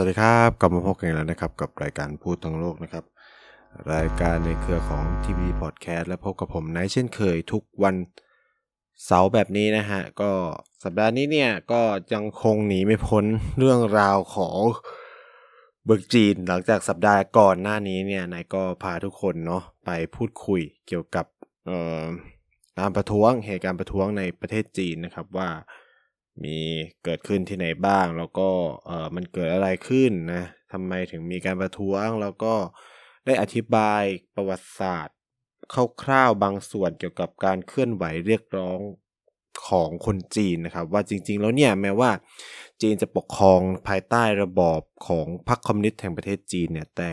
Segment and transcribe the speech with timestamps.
[0.00, 3.04] สวัสดีครับกลับมาพบกันอีกแล้วนะครับ กับรายการพูดทั้งโลกนะครับ
[3.92, 7.94] รายการในเครือของ TV Podcast และพบกับผมไนท์เช่นเคยทุกวัน
[9.06, 10.30] เสาร์แบบนี้นะฮะ ก็
[10.84, 11.80] สัปดาห์นี้เนี่ย ก็
[12.14, 13.24] ยังคงหนีไม่พ้น
[13.58, 14.58] เรื่องราวของ
[15.84, 21.26] เบิกจีน หลังจากสัปดาห์ก่อนหน้านี้เนี่ยนายก็พาทุกคนเนาะไปพูดคุยเกี่ยวกับ
[22.78, 25.48] การประท้วงเหตุการณ์ประท้วงในประเทศจีนนะครับว่า
[26.44, 26.58] มี
[27.04, 28.48] เกิดขึ้นที่ไหนบ้าง แล้วก็
[28.86, 32.54] เออมันเกิดอะไรขึ้นนะทำไมถึงมีการประท้วง แล้วก็
[33.26, 34.02] ได้อธิบาย
[34.34, 35.16] ประวัติศาสตร์
[36.02, 38.80] คร่าวๆบางส่วนเกี่ยวกับการเคลื่อนไหวเรียกร้อง
[39.68, 42.10] ของคนจีนนะครับ ว่าจริง ๆ แล้วเนี่ยแม้ว่า
[42.80, 47.12] จีนจะปกครองภายใต้ระบอบของพรรคคอมมิวนิสต์แห่งประเทศจีนเนี่ยแต่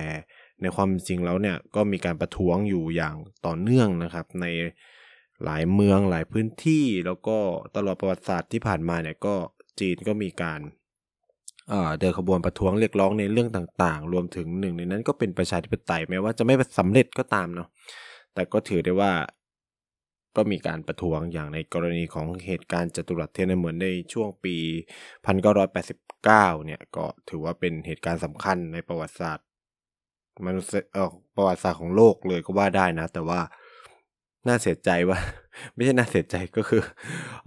[0.61, 3.15] ในความจริงแล้วเนี่ยก็มีการประท้วงอยู่อย่าง
[3.45, 4.45] ต่อเนื่องนะครับ ใน
[5.45, 7.37] หลายเมืองหลายพื้นที่แล้วก็
[7.75, 9.35] ตลอดประวัติศาสตร์ที่ผ่านมาเนี่ยก็
[9.79, 10.61] จีนก็มีการ
[11.99, 17.67] เดินขบวนประท้วงเรียกร้องในเรื่องต่างๆ รวมถึงหนึ่งในนั้นก็เป็นประชาธิปไตยแม้ว่าจะไม่สำเร็จก็ตามเนาะ
[18.33, 19.11] แต่ก็ถือได้ว่า
[20.35, 24.55] ก็มีการประท้วงอย่างในกรณีของเหตุการณ์จตุรัสเทียนเหมือนในช่วงปี
[25.41, 26.23] 1989
[26.65, 29.45] เนี่ยก็ถือว่าเป็นเหตุการณ์สำคัญในประวัติศาสตร์
[30.45, 30.87] มนุษย์
[31.35, 33.41] ประวัติศาสตร์ของโลกเลยก็ว่าได้นะ แต่ว่า
[34.47, 35.19] น่าเสียใจว่า
[35.73, 36.81] ไม่ใช่น่าเสียใจก็คือ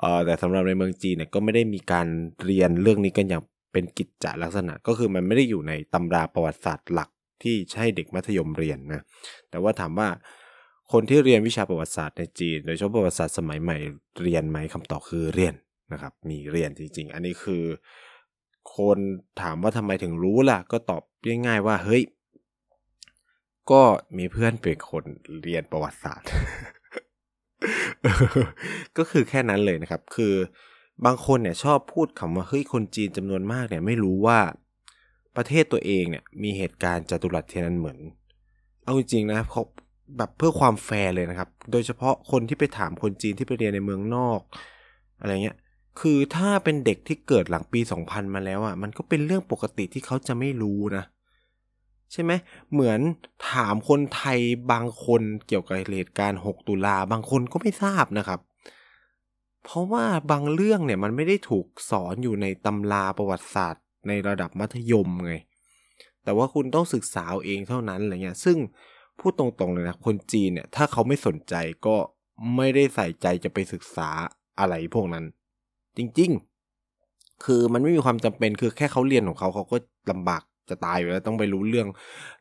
[0.01, 2.07] เออแต่สำหรับในเมืองจีนเนี่ยก็ไม่ได้มีการ
[2.45, 7.11] เรียนเรื่องนี้กันอย่างเป็นกิจจลักษณะก็คือมันไม่ได้อยู่ในตำราประวัติศาสตร์หลัก
[7.43, 9.03] ที่ใช่เด็กมัธยมเรียนนะ
[9.51, 10.09] แต่ว่าถามว่า
[10.93, 13.77] คนที่เรียนวิชาประวัติศาสตร์ในจีน โดยเฉพาะประวัติศาสตร์สมัยใหม่
[14.23, 15.55] เรียนไหมคำตอบคือเรียน
[15.93, 17.65] นะครับ มีเรียนจริง ๆ อันนี้คือ
[18.77, 18.99] คน
[19.41, 21.03] ถามว่าทำไมถึงรู้ล่ะ ก็ตอบ
[21.47, 22.03] ง่ายๆว่าเฮ้ย
[23.71, 23.83] ก็
[24.19, 25.05] มีเพื่อนเป็นคน
[25.43, 26.29] เรียนประวัติศาสตร์
[28.97, 30.35] ก็คือแค่นั้นเลยนะครับ คือ
[31.05, 34.39] บางคนเนี่ยชอบพูดคำว่าเฮ้ยคนจีนจำนวนมากเนี่ยไม่รู้ว่า
[35.37, 37.99] ประเทศตัวเองเนี่ยมีเหตุการณ์จัตุรัสเทียนันเหมือน
[38.85, 39.63] เอาจริงๆนะเขา
[40.17, 44.41] แบบเพื่อความแฟร์เลยนะครับ โดยเฉพาะคนที่ไปถามคนจีนที่ไปเรียนในเมืองนอก
[45.21, 45.57] อะไรเงี้ย
[46.01, 51.05] คือถ้าเป็นเด็กที่เกิดหลังปี 2000 มาแล้วอะ่ะ มันก็เป็นเรื่องปกติที่เขาจะไม่รู้นะ
[52.13, 52.33] ใช่ไหม
[52.73, 53.01] เหมือน
[53.51, 54.39] ถามคนไทย
[54.73, 58.41] บางคนเกี่ยวกับเหตุการณ์ 6 ตุลาบางคนก็ไม่ทราบนะครับ
[59.65, 65.35] เพราะว่าบางเรื่องเนี่ยมันไม่ได้ถูกสอนอยู่ในตำราประวัติศาสตร์ ในระดับมัธยมไง
[66.25, 68.57] แต่ว่าคุณต้องศึกษาเองเท่านั้นอะไรเงี้ยซึ่ง
[69.21, 71.55] พูดตรงๆเลยนะคนจีนเนี่ยถ้าเขาไม่สนใจ
[71.87, 71.97] ก็
[72.57, 74.09] ไม่ได้ใส่ใจจะไปศึกษา
[74.59, 75.25] อะไรพวกนั้น
[75.97, 79.77] จริงๆ คือมันไม่มีความจำเป็นคือแค่เขาเรียนของเขาเขาก็
[80.11, 81.89] ลำบาก จะตายอยู่แล้วต้องไปรู้เรื่อง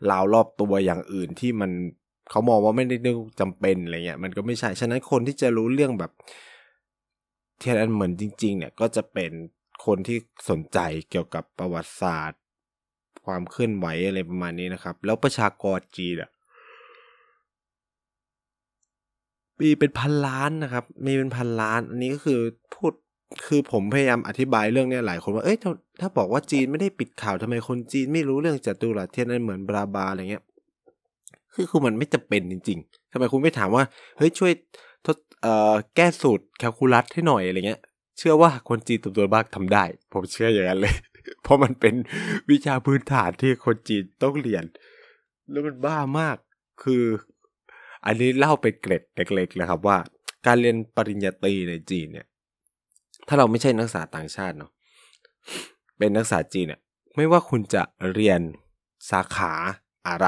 [0.09, 1.72] ราวรอบตัวอย่างอื่นที่มัน
[2.29, 6.12] เขามองว่าไม่ได้เรื่องจำเป็นอะไรเงี้ยมันก็ไม่ใช่ฉะนั้นคนที่จะรู้เรื่องแบบ
[7.59, 9.31] เทียนอันเหมือนจริง ๆ เนี่ยก็จะเป็น
[9.85, 10.17] คนที่
[10.50, 10.79] สนใจ
[11.09, 12.41] เกี่ยวกับประวัติศาสตร์
[13.25, 16.31] ความเคลื่อนไหวอะไรประมาณนี้นะครับ แล้วประชากรจีนอะ
[19.59, 22.40] มีเป็นพันล้านนะครับ มีเป็นพันล้าน อันนี้ก็คือ
[22.75, 22.94] พูด
[23.45, 25.57] คือผมพยายามอธิบายเรื่องนี้หลายคนว่า เอ้ย
[26.01, 30.44] ถ้าบอกว่าจีนไม่ได้ปิดข่าวทำไมคนจีนไม่รู้เรื่องจัตุรัสเทียนนั้นเหมือนบราบาอะไรเงี้ย
[31.53, 33.84] คือคือมันไม่จะเป็นจริง ๆทำไมคุณไม่ถามว่า
[34.17, 34.51] เฮ้ยช่วย
[35.06, 37.81] ทดเอ่อแก้สูตรแคลคูลัสให้หน่อยอะไรเงี้ย
[38.17, 40.96] เชื่อว่าคนจีนตัวตัวบ้าทำได้ ผมเชื่ออย่างนั้นเลย
[41.44, 41.96] เพราะมันเป็น
[42.50, 44.63] วิชาพื้นฐานที่คนจีนต้องเรียน
[45.51, 46.38] แล้วมันบ้ามาก
[46.84, 47.03] คือ
[48.06, 49.97] อันนี้เล่าเป็นเกร็ดเล็กๆนะครับว่า
[50.46, 52.28] การเรียนปริญญาตรีในจีนเนี่ย
[53.29, 54.72] ถ้าเราไม่ใช่นักศึกษาต่างชาติเนาะ
[55.97, 56.81] เป็นนักศึกษาจีนเนี่ย
[57.16, 57.84] ไม่ว่าคุณจะ
[58.14, 58.41] เรียน
[59.11, 59.53] สาขา
[60.08, 60.28] อะไร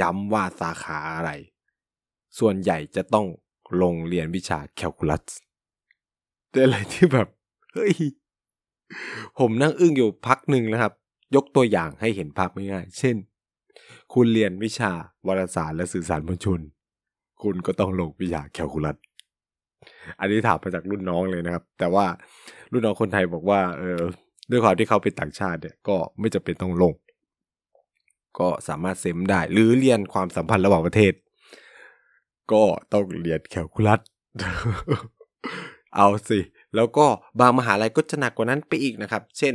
[0.00, 1.30] ย้ำว่าสาขาอะไร
[2.38, 3.26] ส่วนใหญ่จะต้อง
[3.82, 5.24] ลงเรียนวิชาแคลคูลัส
[6.50, 7.28] เป็นอะไรที่แบบ
[7.72, 7.94] เฮ้ย
[9.38, 10.92] ผมนั่งอึ้งอยู่พักหนึ่งนะครับ
[11.34, 13.16] ยกตัวอย่างให้เห็นภาพง่ายๆเช่น
[14.14, 14.92] คุณเรียนวิชา
[15.26, 16.60] วารสารและสื่อสารมวลชน
[17.42, 18.96] คุณก็ต้องลงวิชาแคลคูลัส
[20.20, 22.06] อันนี้ถามมาจากรุ่นน้องเลยนะครับ แต่ว่า
[22.72, 24.00] รุ่นน้องคนไทยบอกว่า เออ
[24.50, 26.94] ด้วยความที่เขาเป็นต่างชาติเนี่ย ก็ไม่จำเป็นต้องลง
[28.38, 31.12] ก็สามารถเซมได้ หรือเรียนความสัมพันธ์ระหว่างประเทศ
[32.52, 34.00] ก็ต้องเรียนแคลคูลัส
[35.94, 36.38] เอาสิ
[36.74, 37.06] แล้วก็
[37.40, 39.54] บางมหาลัยก็จะหนักกว่านั้นไปอีกนะครับ เช่น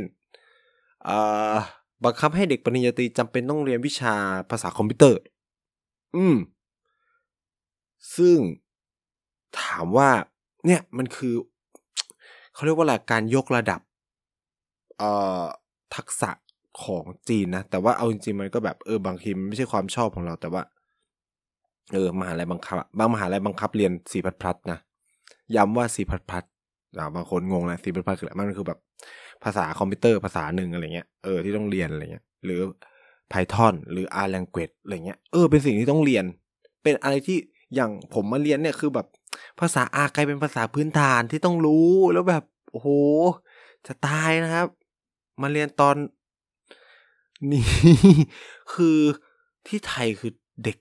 [2.04, 4.14] บังคับให้เด็กปริญญาตรีจำเป็นต้องเรียนวิชา
[4.50, 5.20] ภาษาคอมพิวเตอร์
[6.16, 6.36] อืม
[8.16, 8.38] ซึ่ง
[9.60, 10.08] ถามว่า
[10.66, 11.34] เนี่ยมันคือ
[12.54, 13.80] เขาเรียกว่าอะไรการยกระดับ
[14.98, 15.10] เอ่
[15.42, 15.44] อ
[15.96, 16.30] ทักษะ
[16.84, 20.62] ของจีนนะ แต่ว่าเอาจริงๆมันก็แบบเออบางทีมันไม่ใช่ความชอบของเราแต่ว่า
[21.92, 24.78] เออมหาลัยบังคับบางมหาลัยบังคับเรียนสีพัดพัดนะ
[25.56, 26.44] ย้ำว่าสีพัดพัด
[27.14, 28.78] บางคนงงนะสีพัดพัดคืออะไรมันคือแบบ
[29.44, 32.60] ภาษาคอมพิวเตอร์ภาษาหนึ่งอะไรเงี้ยเออที่ต้องเรียนอะไรเงี้ยหรือ
[33.32, 36.24] Python หรือ R language อะไรเงี้ยเออเป็นสิ่งที่ต้องเรียน
[36.82, 37.38] เป็นอะไรที่
[37.74, 39.06] อย่างผมมาเรียนเนี่ยคือแบบ
[39.60, 42.88] ภาษา R กลายเป็นภาษาพื้นฐานที่ต้องรู้แล้วแบบโอ้โห
[43.86, 44.66] จะตายนะครับ
[45.40, 45.96] มาเรียนตอน
[47.50, 47.64] นี่
[48.72, 48.98] คือ
[49.66, 50.32] ที่ไทยคือ
[50.64, 50.78] เด็ก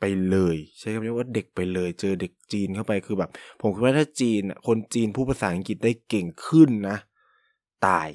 [0.00, 3.30] ไปเลย ใช้คำนี้ว่าเด็กไปเลย เจอเด็กจีนเข้าไปคือแบบ
[3.60, 6.96] ผมคิดว่าถ้าจีนคนจีนพูดภาษาอังกฤษได้เก่งขึ้นนะ
[7.86, 8.08] ตาย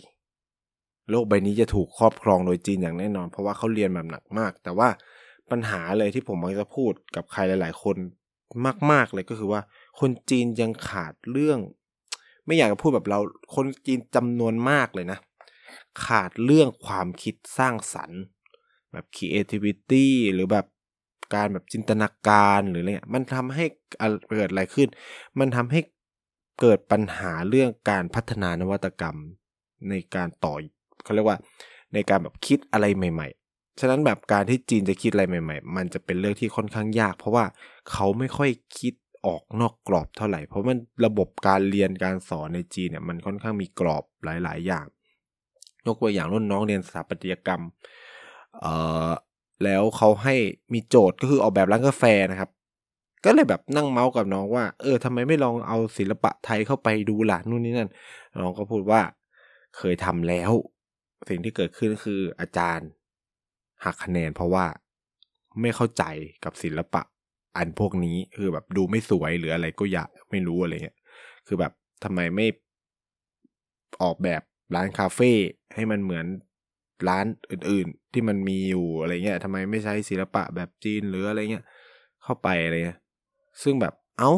[1.09, 4.87] โลกใบนี้จะถูกครอบครองโดยจีนอย่างแน่นอน เพราะว่าเขาเรียนแบบหนักมาก แต่ว่า
[5.51, 7.95] ปัญหาเลยที่ผมมักจะพูดกับใครหลาย ๆ คน
[8.91, 9.61] มาก ๆ เลยก็คือว่า
[9.99, 11.59] คนจีนยังขาดเรื่อง
[12.45, 13.19] ไม่อยากจะพูดแบบเรา
[13.55, 15.19] คนจีนจำนวนมากเลยนะ
[16.05, 18.21] ขาดเรื่องความคิดสร้างสรรค์
[18.91, 20.65] แบบ creativity หรือแบบ
[21.35, 23.65] การแบบจินตนาการหรืออะไรเงี้ยมันทำให้
[24.31, 24.87] เกิดอะไรขึ้น
[25.39, 25.79] มันทำให้
[26.61, 29.17] เกิดปัญหาเรื่องการพัฒนานวัตกรรม
[29.89, 30.53] ในการต่อ
[31.03, 31.37] เขาเรียกว่า
[31.93, 37.45] ในการแบบคิดอะไรใหม่ ๆ ฉะนั้นแบบการที่จีนจะคิดอะไรใหม่ ๆ มันจะเป็นเรื่องที่ค่อนข้างยาก เพราะว่า
[37.91, 38.49] เขาไม่ค่อย
[38.79, 38.93] คิด
[39.25, 44.85] ออกนอกกรอบเท่าไหร่ เพราะมันระบบการเรียนการสอนในจีนเนี่ยมันค่อนข้างมีกรอบหลาย ๆ อย่าง
[45.85, 47.61] ยกตัวอย่างรุ่นน้องเรียนสถาปัตยกรรม
[48.61, 48.73] เอ่
[49.09, 49.11] อ
[49.63, 50.35] แล้วเขาให้
[50.73, 52.49] มีโจทย์ก็คือออกแบบร้านกาแฟนะครับ
[53.25, 57.89] ก็เลยแบบนั่งเมาส์กับน้องว่า เออทำไมไม่ลองเอาศิลปะไทยเข้าไปดูล่ะนู่นนี่นั่น
[58.41, 59.01] น้องก็พูดว่า
[59.77, 60.51] เคยทำแล้ว
[61.29, 62.87] สิ่งที่เกิดขึ้นคืออาจารย์
[63.83, 64.65] หักคะแนนเพราะว่า
[65.61, 66.03] ไม่เข้าใจ
[66.43, 67.01] กับศิลปะ
[67.57, 70.97] อันพวกนี้คือแบบดูไม่สวยหรืออะไรก็อยากไม่รู้อะไรเงี้ย
[71.47, 71.71] คือแบบ
[72.03, 72.47] ทำไมไม่
[74.03, 74.41] ออกแบบ
[74.75, 75.31] ร้านคาเฟ่
[75.75, 76.25] ให้มันเหมือน
[77.09, 81.65] ร้านอื่น ๆ ที่มันมีอยู่อะไรเงี้ยทำไมไม่ใช้ศิลปะแบบจีนหรืออะไรเงี้ย
[82.23, 82.99] เข้าไปอะไรเงี้ย
[83.63, 84.31] ซึ่งแบบเอา้า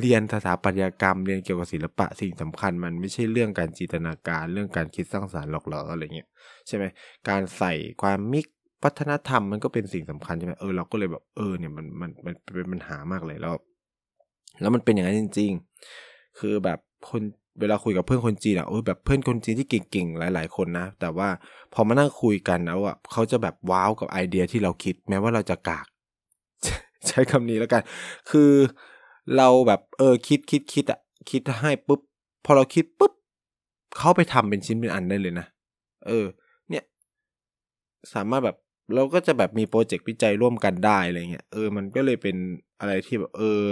[0.00, 6.28] เรียนสถาปัตยกรรมเรียนเกี่ยวกับศิลปะสิ่งสำคัญมันไม่ใช่เรื่องการจินตนาการเรื่องการคิดสร้างสารรค์หรอกเหรออะไรเงี้ย
[6.66, 6.84] ใช่ไหม
[7.28, 7.72] การใส่
[8.02, 8.46] ความมิก
[8.84, 13.54] วัฒนธรรมมันก็เป็นสิ่งสำคัญใช่ไหมเออเราก็เลยแบบเออเนี่ยมันมันมันเป็นปัญหามากเลยแล้ว
[14.60, 15.50] แล้วมันเป็นอย่างนั้นจริง
[15.94, 16.78] ๆ คือแบบ
[17.10, 17.22] คน
[17.60, 21.28] เวลาคุยกับเพื่อนคนจีนอะโอ้ยแบบเพื่อนคนจีนที่เก่งๆหลาย ๆ คนนะ แต่ว่า
[21.72, 25.86] พอมานั่งคุยกันแล้วอะเขาจะแบบว้าวกับไอเดียที่เราคิด แม้ว่าเราจะกาก
[27.08, 27.82] ใช้คำนี้แล้วกัน
[28.30, 28.50] คือ
[29.36, 32.00] เราแบบเออคิดคิดคิดอะคิดให้ปุ๊บ
[32.44, 33.12] พอเราคิดปุ๊บ
[33.98, 35.46] เขาไปทำเป็นชิ้นเป็นอันได้เลยนะ
[36.06, 36.26] เออ
[36.70, 36.84] เนี่ย
[38.14, 38.56] สามารถแบบ
[38.94, 42.36] เราก็จะแบบมีโปรเจกต์วิจัยร่วมกันได้อะไรเงี้ยเออมันก็เลยเป็น
[42.80, 43.62] อะไรที่แบบเออ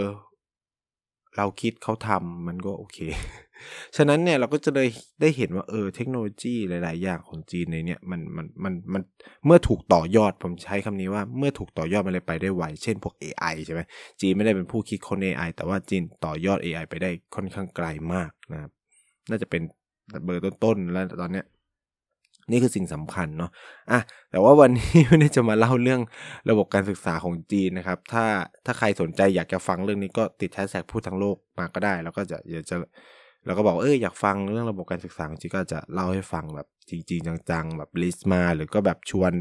[1.37, 2.99] เราคิดเขาทำมันก็โอเค
[3.97, 4.89] ฉะนั้นเนี่ยเราก็จะเลย
[5.21, 9.03] ได้เห็นว่าเออเทคโนโลยีหลาย ๆ อย่างของจีนในเนี่ยมันมันมันมัน
[9.47, 13.81] เมื่อถูกต่อยอดผมใช้คำนี้ว่าเมื่อถูกต่อยอดมันเลยไปได้ไวเช่นพวก AI ใช่ไหม
[14.21, 18.71] จีนไม่ได้เป็นผู้คิดค้น AI แต่ว่าจีนต่อยอด AI ไปได้ค่อนข้างไกลมากนะครับ
[19.31, 19.63] น่าจะเป็น
[20.25, 21.47] เบอร์ต้น ๆ แล้วตอนเนี้ย
[22.51, 23.51] นี่คือสิ่งสำคัญเนาะ
[23.91, 24.01] อะ
[24.31, 26.01] แต่ว่าวันนี้ไม่ได้จะมาเล่าเรื่อง
[26.51, 28.25] ระบบการศึกษาของจีนนะครับ ถ้า
[28.67, 32.77] ถ้าใครสนใจอยากจะฟังเรื่องนี้ก็ติดแฮชแท็กพูดทั้งโลกมาก็ได้ แล้วก็จะเดี๋ยวจะ
[33.47, 39.33] เราก็บอกเอออยากฟังเรื่องระบบการศึกษาจริงก็จะเล่าให้ฟังแบบจริงๆจังๆ แบบลิสต์มา หรือก็แบบชวน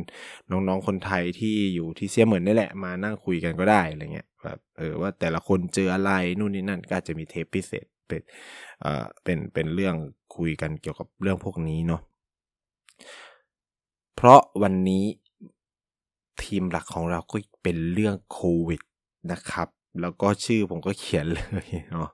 [0.51, 8.21] น้องๆคนไทยที่อยู่ที่เซียเหมือนนี่แหละมานั่งคุยกันก็ได้อะไรเงี้ยแบบเออว่าแต่ละคนเจออะไรนู่นนี่นั่นก็จะมีเทปพิเศษเป็น
[8.81, 9.95] เอ่อเป็นเป็นเรื่อง
[10.37, 12.01] คุยกันเกี่ยวกับเรื่องพวกนี้เนาะ
[14.15, 15.05] เพราะวันนี้
[16.43, 18.81] ทีมหลักของเราก็เป็นเรื่องโควิด
[19.31, 19.67] นะครับ
[20.01, 22.09] แล้วก็ชื่อผมก็เขียนเลยเนาะ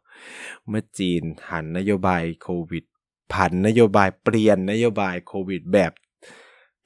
[0.68, 2.84] เมื่อจีนหันนโยบายโควิด
[3.34, 5.92] ผันนโยบายเปลี่ยนนโยบายโควิดแบบ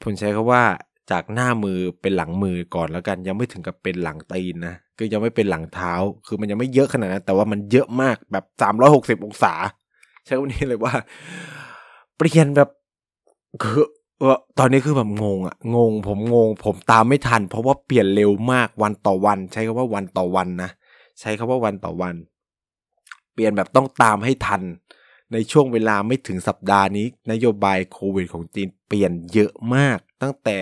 [0.02, 0.64] ผมใช้คาว่า
[1.12, 5.94] จากหน้ามือเป็นหลังมือก่อนแล้วกันยังไม่ถึงกับเป็นหลังตีนนะคือยังไม่เป็นหลังเท้า
[6.26, 9.54] คือมันยังไม่เยอะขนาดนั้นแต่ว่ามันเยอะมากแบบสามร้อยหกสิบองศา
[10.26, 10.94] ใช้คำนี้เลยว่า
[12.18, 12.70] เปลี่ยนแบบ
[13.64, 13.88] คือ
[14.20, 20.70] เออตอนนี้คือแบบงงอะงง ผมงง ผมตามไม่ทัน เพราะว่าเปลี่ยนเร็วมากวันต่อวัน ใช้คำว่าวันต่อวันนะ
[21.20, 22.16] ใช้คำว่าวันต่อวัน
[23.34, 24.62] เปลี่ยนแบบต้องตามให้ทัน
[25.34, 30.58] ในช่วงเวลาไม่ถึงสัปดาห์นี้ นโยบายโควิดของจีนเปลี่ยนเยอะมาก ตั้งแต่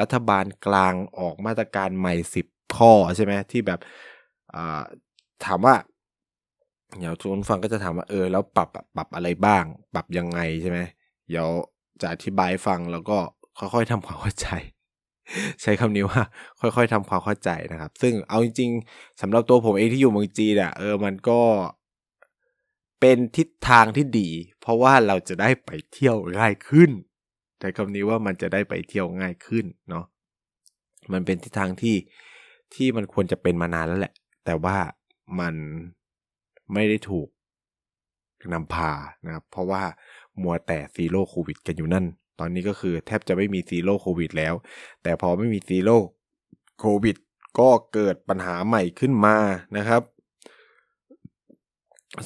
[0.00, 3.80] รัฐบาลกลางออกมาตรการใหม่สิบข้อใช่ไหมที่แบบ
[5.44, 5.74] ถามว่า
[6.98, 10.78] เดี๋ยวทุกคนฟังก็จะถามว่าเออแล้วปรับปรับอะไรบ้าง ปรับยังไงใช่ไหม
[11.28, 11.48] เดี๋ยว
[12.00, 13.18] จะอธิบายฟังแล้วก็
[13.58, 14.48] ค่อยๆทำความเข้าใจ
[15.62, 16.22] ใช้คำนี้ว่า
[16.60, 21.40] ค่อยๆทำความเข้าใจนะครับ ซึ่งเอาจริงๆสำหรับตัวผมเองที่อยู่เมืองจีนอะเออมันก็
[23.00, 24.28] เป็นทิศทางที่ดี
[24.60, 26.90] เพราะว่าเราจะได้ไปเที่ยวง่ายขึ้น
[27.58, 30.04] ใช้คำนี้ว่ามันจะได้ไปเที่ยวง่ายขึ้นเนาะ
[31.12, 31.96] มันเป็นทิศทางที่
[32.74, 34.76] ที่มันควรจะเป็นมานานแล้วแหละ แต่ว่า
[35.40, 35.54] มัน
[36.72, 37.28] ไม่ได้ถูก
[38.52, 38.90] นำพา
[39.24, 39.82] นะครับเพราะว่า
[40.42, 42.06] มัวแต่ zero โควิดกันอยู่นั่น
[42.40, 44.54] ตอนนี้ก็คือแทบจะไม่มี zero โควิดแล้ว
[45.02, 45.96] แต่พอไม่มี zero
[46.80, 47.16] โควิด
[47.58, 49.36] ก็เกิดปัญหาใหม่ขึ้นมา
[49.76, 50.02] นะครับ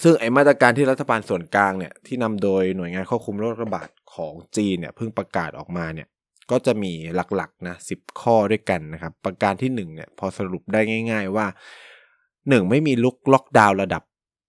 [0.03, 6.09] ซึ่งไอ้มาตรการที่รัฐบาลส่วนกลางเนี่ยที่นำโดยหน่วยงานควบคุมโรคระบาดของจีนเนี่ยเพิ่งประกาศออกมาเนี่ย
[6.51, 6.93] ก็จะมี
[7.35, 11.47] หลักๆนะสิบข้อด้วยกันนะครับ ประการที่หนึ่งเนี่ยพอสรุปได้ง่าย ๆว่า
[12.49, 14.03] หนึ่งไม่มีลุกล็อกดาวน์ระดับ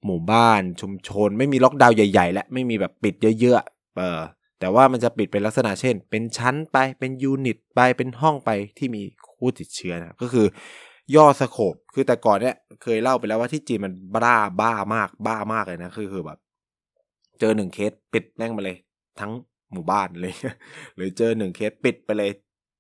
[0.06, 4.22] หมู่บ้านชุมชน ไม่มีล็อกดาวน์ใหญ่ ๆ และไม่มีแบบปิดเยอะๆเออ
[4.60, 9.02] แต่ว่ามันจะปิดเป็นลักษณะเช่น เป็นชั้นไปเป็นยูนิตไปเป็นห้องไปที่มี
[9.38, 10.46] ผู้ติดเชื้อนะก็คือ
[11.16, 16.40] ย่อสโคบคือแต่ก่อนเนี่ยเคยเล่าไปแล้วว่าที่จีนมันบ้าบ้ามากบ้ามากเลยนะคือคือแบบ
[17.40, 18.78] เจอหนึ่งเคสปิดแม่งมาเลย
[19.20, 19.32] ทั้ง
[19.72, 20.34] หมู่บ้านเลย
[20.96, 22.32] หรือเจอหนึ่งเคสปิดไปเลย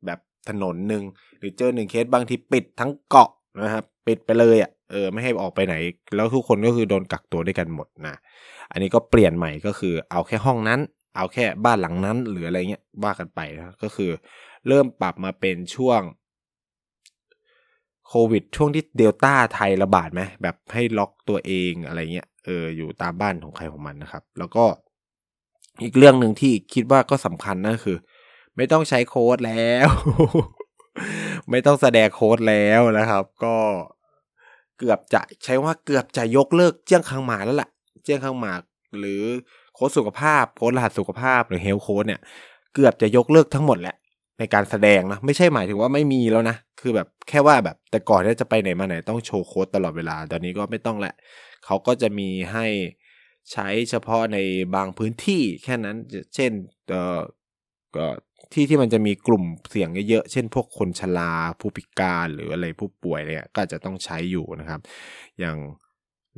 [0.05, 0.19] แบบ
[0.49, 1.03] ถนนหนึ่ง
[1.39, 3.29] หรือเจอหนึ่งเคสบางทีปิดทั้งเกาะ
[3.63, 5.75] นะครับ ปิดไปเลยอะ เออไม่ให้ออกไปไหน
[6.15, 8.15] แล้วทุกคนก็คือโดนกักตัวด้วยกันหมดนะ
[8.71, 10.79] อันนี้ก็เปลี่ยนใหม่ก็คือเอาแค่ห้องนั้น
[11.15, 14.11] เอาแค่บ้านหลังนั้นหรืออะไรเงี้ยว่ากันไปนะก็คือ
[14.67, 16.01] เริ่มปรับมาเป็นช่วง
[18.07, 24.65] โควิดช่วงที่เดลต้าไทยระบาดไหมแบบให้ล็อกตัวเองอะไรเงี้ยเอออยู่ตามบ้านของใครของมันนะครับ แล้วก็
[25.83, 27.97] อีกเรื่องหนึ่งที่คิดว่าก็สำคัญนั่นคือ
[28.55, 29.87] ไม่ต้องใช้โค้ดแล้ว
[31.49, 33.55] ไม่ต้องแสดงโค้ดแล้วนะครับ ก็
[34.77, 37.69] เกือบจะใช้ว่าเกือบจะยกเลิกเจี้ยงคังหมาแล้วแหละ
[38.03, 38.53] เจี้ยงคังหมา
[38.99, 39.23] หรือ
[39.73, 42.21] โค้ดสุขภาพโค้ดรหัสสุขภาพหรือเฮลโค้ดเนี่ย
[42.73, 43.95] เกือบจะยกเลิกทั้งหมดแหละ
[44.39, 51.13] ในการแสดงนะไม่ใช่หมายถึงว่าไม่มีแล้วนะ คือแบบแค่ว่าแบบแต่ก่อนที่จะไปไหนมาไหนต้องโชว์โค้ดตลอดเวลา ตอนนี้ก็ไม่ต้องแหละ
[51.65, 52.65] เขาก็จะมีให้
[53.51, 54.37] ใช้เฉพาะใน
[54.75, 55.95] บางพื้นที่แค่นั้น
[56.35, 56.51] เช่น
[56.89, 57.19] เอ่อ
[57.95, 58.07] ก็
[58.53, 64.81] ที่ที่มันจะมีกลุ่มเสี่ยงเยอะๆ เช่น พวกคนชราผู้พิการหรืออะไรผู้ป่วยเนี่ยก็จะต้องใช้อยู่นะครับ
[65.39, 65.57] อย่าง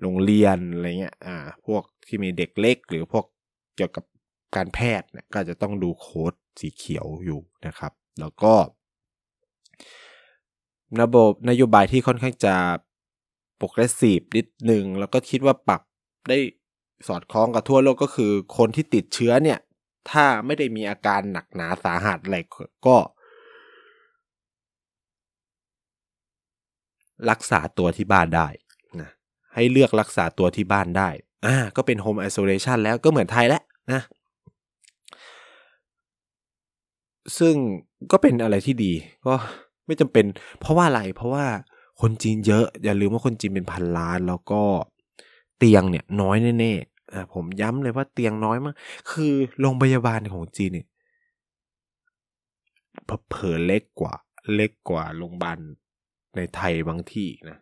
[0.02, 3.26] โรงเรียนอะไรเงี้ยอ่าพวกที่มีเด็กเล็ก หรือพวก
[3.76, 4.06] เกี่ยวกับ
[4.56, 8.54] การแพทย์เนี่ยก็จะต้องดูโค้ดสีเขียวอยู่นะครับ แล้วก็
[11.02, 12.56] ระบบนโยบายที่ค่อนข้างจะ
[13.62, 15.82] ปกเรสซีฟนิดหนึ่งแล้วก็คิดว่าปรับ
[16.30, 16.38] ได้
[17.08, 19.60] สอดคล้องกับทั่วโลกก็คือ คนที่ติดเชื้อเนี่ย
[20.10, 22.38] ถ้าไม่ได้มีอาการหนักหนาสาหัสอะไร
[22.88, 22.98] ก็
[27.30, 28.48] รักษาตัวที่บ้านได้
[29.00, 29.10] นะ
[29.56, 31.10] ให้เลือกรักษาตัวที่บ้านได้
[31.46, 34.02] อ่าก็เป็นโฮมไอโซเลชันแล้วก็เหมือนไทยแล้วนะ
[37.40, 37.56] ซึ่ง
[38.12, 38.94] ก็เป็นอะไรที่ดี
[39.28, 39.36] ก็
[39.86, 40.26] ไม่จำเป็น
[40.60, 41.46] เพราะว่าอะไรเพราะว่า
[42.02, 44.62] คนจีนเยอะ อย่าลืมว่าคนจีนเป็นพันล้านแล้วก็
[45.58, 46.99] เตียงเนี่ยน้อยแน่ๆ
[47.34, 48.76] ผมย้ำเลยว่าเตียงน้อยมาก
[49.12, 50.88] คือโรงพยาบาลของจีนเนี่ย
[53.30, 54.14] เผอเล็กกว่า
[54.56, 55.58] เล็กกว่าโรงพยาบาล
[56.36, 57.58] ในไทยบางที่นะ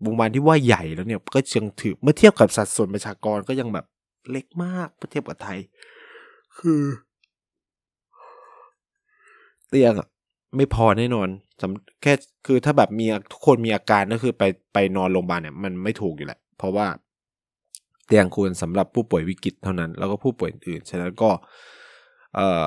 [0.00, 3.86] โรงพยาบาลที่ว่าใหญ่แล้วเนี่ย ก็ยังถือเมื่อเทียบกับสัดส่วนประชากรก็ยังแบบ
[4.30, 5.58] เล็กมากเมื่อเทียบกับไทย
[6.58, 6.82] คือ
[9.68, 10.08] เตียงอะ
[10.56, 11.28] ไม่พอแน่นอน
[12.02, 12.12] แค่
[12.46, 16.86] คือถ้าแบบมีทุกคนมีอาการก็คือไปไปนอนโรงพยาบาลเนี่ยมันไม่ถูกอยู่แหละ เพราะว่า
[18.06, 21.30] เตียงควรสำหรับผู้ป่วยวิกฤตเท่านั้น แล้วก็ผู้ป่วยอื่น ฉะนั้นก็
[22.34, 22.48] เอ่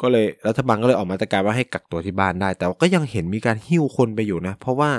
[0.00, 4.90] ก็เลยรัฐบาลก็เลยออกมาตรการว่าให้กักตัวที่บ้านได้ แต่ก็ยังเห็นมีการหิ้วคนไปอยู่นะ เพราะว่า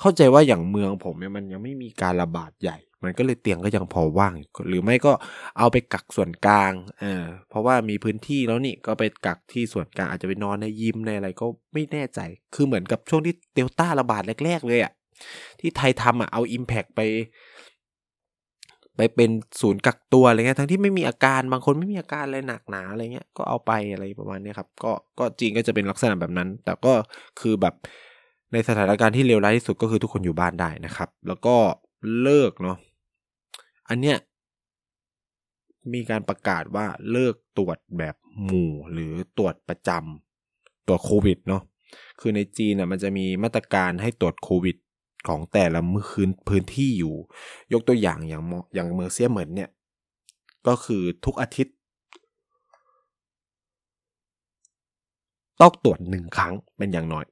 [0.00, 4.34] เข้าใจว่าอย่างเมืองผมเนี่ยมันยังไม่มีการระบาดใหญ่ มันก็เลยเตียงก็ยังพอว่าง
[4.68, 5.12] หรือไม่ก็
[5.58, 12.20] เอาไปกักส่วนกลางเออเพราะว่ามีพื้นที่แล้วนี่ก็ไปกักที่ส่วนกลางอาจจะไปนอนในยิมในอะไรก็ไม่แน่ใจ
[12.54, 14.92] คือเหมือนกับช่วงที่เดลต้าระบาดแรก ๆ เลยอะ่ะ
[15.60, 17.00] ที่ไทยทำอะเอาอิมแพกไป
[18.96, 26.94] ไปเป็นศูนย์กักตัวอะไรเงี้ยทั้งที่ไม่มีอาการบางคนไม่มีอาการอะไรหนักหนาอะไรเงี้ยก็เอาไปอะไรประมาณนี้ครับก็ก็จริงก็จะเป็นลักษณะแบบนั้น แต่ก็
[27.40, 27.74] คือแบบ
[28.52, 31.56] ในสถานการณ์ที่เลวร้ายที่สุดก็คือทุกคนอยู่บ้านได้นะครับ แล้วก็
[32.22, 32.76] เลิกเนาะ
[33.88, 34.16] อันเนี้ย
[35.92, 41.62] มีการประกาศว่าเลิกตรวจแบบหมู่หรือตรวจประจำตรวจโควิดเนาะ
[42.20, 44.76] คือในจีนน่ะมันจะมีมาตรการให้ตรวจโควิด
[45.28, 47.14] ของแต่ละมือคืนพื้นที่อยู่
[47.72, 48.42] ยกตัวอย่างอย่าง
[48.74, 49.70] อย่างเมืองเซียเหมือนเนี่ย
[50.66, 51.74] ก็คือทุกอาทิตย์
[55.60, 57.24] ต้องตรวจหนึ่งครั้งเป็นอย่างน้อย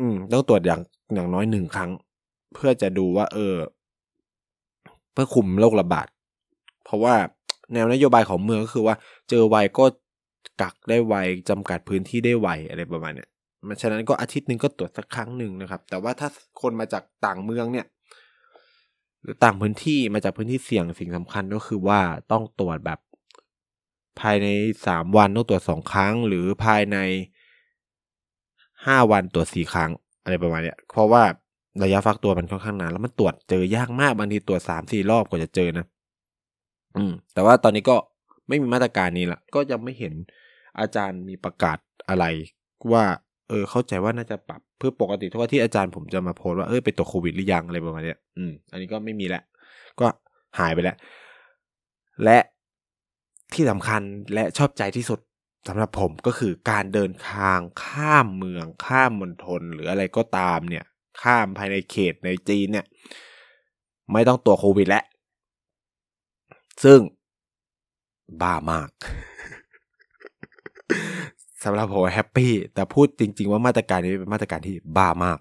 [0.00, 0.80] อืม ต้องตรวจอย่าง
[1.14, 1.90] อย่างน้อยหนึ่งครั้ง
[2.54, 3.56] เพื่อจะดูว่า เออ
[5.12, 6.06] เพื่อคุมโรคระบาด
[6.84, 7.14] เพราะว่า
[7.72, 8.96] แนวนโยบายของเมืองก็คือว่า
[9.30, 9.84] เจอไวก็
[10.60, 11.14] กักได้ไว
[11.48, 13.28] จำกัดพื้นที่ได้ไวอะไรประมาณเนี้ย
[13.80, 16.28] ฉะนั้นก็อาทิตย์หนึ่งก็ตรวจสักครั้งหนึ่งนะครับ แต่ว่าถ้า
[16.60, 17.86] คนมาจากต่างเมืองเนี่ย
[19.22, 22.00] หรือต่างพื้นที่มาจากพื้นที่เสี่ยงสิ่งสำคัญก็คือว่า
[22.32, 22.98] ต้องตรวจแบบ
[24.20, 24.46] ภายใน
[24.86, 26.96] สามวันต้องตรวจสองครั้ง หรือภายใน
[28.86, 29.90] ห้าวันตรวจสี่ครั้ง
[30.22, 31.22] อะไรประมาณเนี้ย เพราะว่า
[31.82, 35.86] ระยะฟักตัวมันค่อนข้างนานแล้วมันตรวจเจอยากมากบางทีตรวจสามสี่รอบกว่าจะเจอนะ
[36.96, 37.96] อืม แต่ว่าตอนนี้ก็
[38.48, 40.14] ไม่มีมาตรการนี้ละก็ยังไม่เห็น
[40.80, 42.24] อาจารย์มีประกาศอะไร
[42.92, 43.04] ว่า
[43.48, 49.42] เออเข้าใจว่าน่าจะปรับเพื่อปกติทุกที่อาจารย์ผมจะมาโพสว่าเออไปตรวจโควิดหรือยังอะไรประมาณเนี้ยอืมอันนี้ก็ไม่มีแล้ว
[50.00, 50.06] ก็
[50.58, 50.96] หายไปแล้ว
[52.24, 52.38] และ
[53.54, 54.02] ที่สำคัญ
[54.34, 55.20] และชอบใจที่สุด
[55.68, 60.84] สำหรับผมก็คือการเดินทางข้ามเมืองข้ามมณฑลหรืออะไรก็ตามเนี่ย
[61.22, 62.86] ข้ามภายในเขตในจีนเนี่ย
[64.12, 65.04] ไม่ต้องตัวโควิดแล้ว
[66.84, 67.00] ซึ่ง
[68.42, 68.90] บ้ามาก
[71.64, 75.38] สำหรับผมแฮปปี้แต่พูดจริง ๆ ว่ามาตรการนี้เป็นมาตรการที่บ้ามาก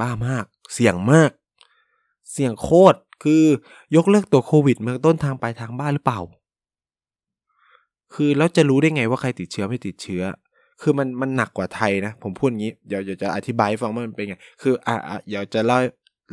[0.00, 0.44] บ้ามาก
[0.74, 1.30] เสี่ยงมาก
[2.32, 3.44] เสี่ยงโคตรคือ
[3.96, 6.20] ยกเลิกตัวโควิดเมืองต้นทางปลายทางบ้าหรือเปล่า
[8.14, 10.22] คือแล้วจะรู้ได้ไงว่าใครติดเชื้อไม่ติดเชื้อ
[10.82, 14.94] คือมันมันหนักกว่าไทยนะ ผมพูดอย่างนี้เดี๋ยวจะอธิบายฟังว่ามันเป็นไง คืออะ
[15.28, 15.78] เดี๋ยวจะเล่า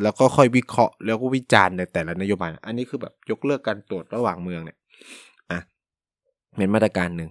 [0.03, 4.77] แล้วก็ค่อยวิเคราะห์แล้วก็วิจารณ์ในแต่ละนโยบาย อันนี้คือแบบยกเลิกการตรวจระหว่างเมืองเนี่ย
[5.51, 5.59] อะ
[6.57, 7.29] เป็นมาตรการหนึ่ง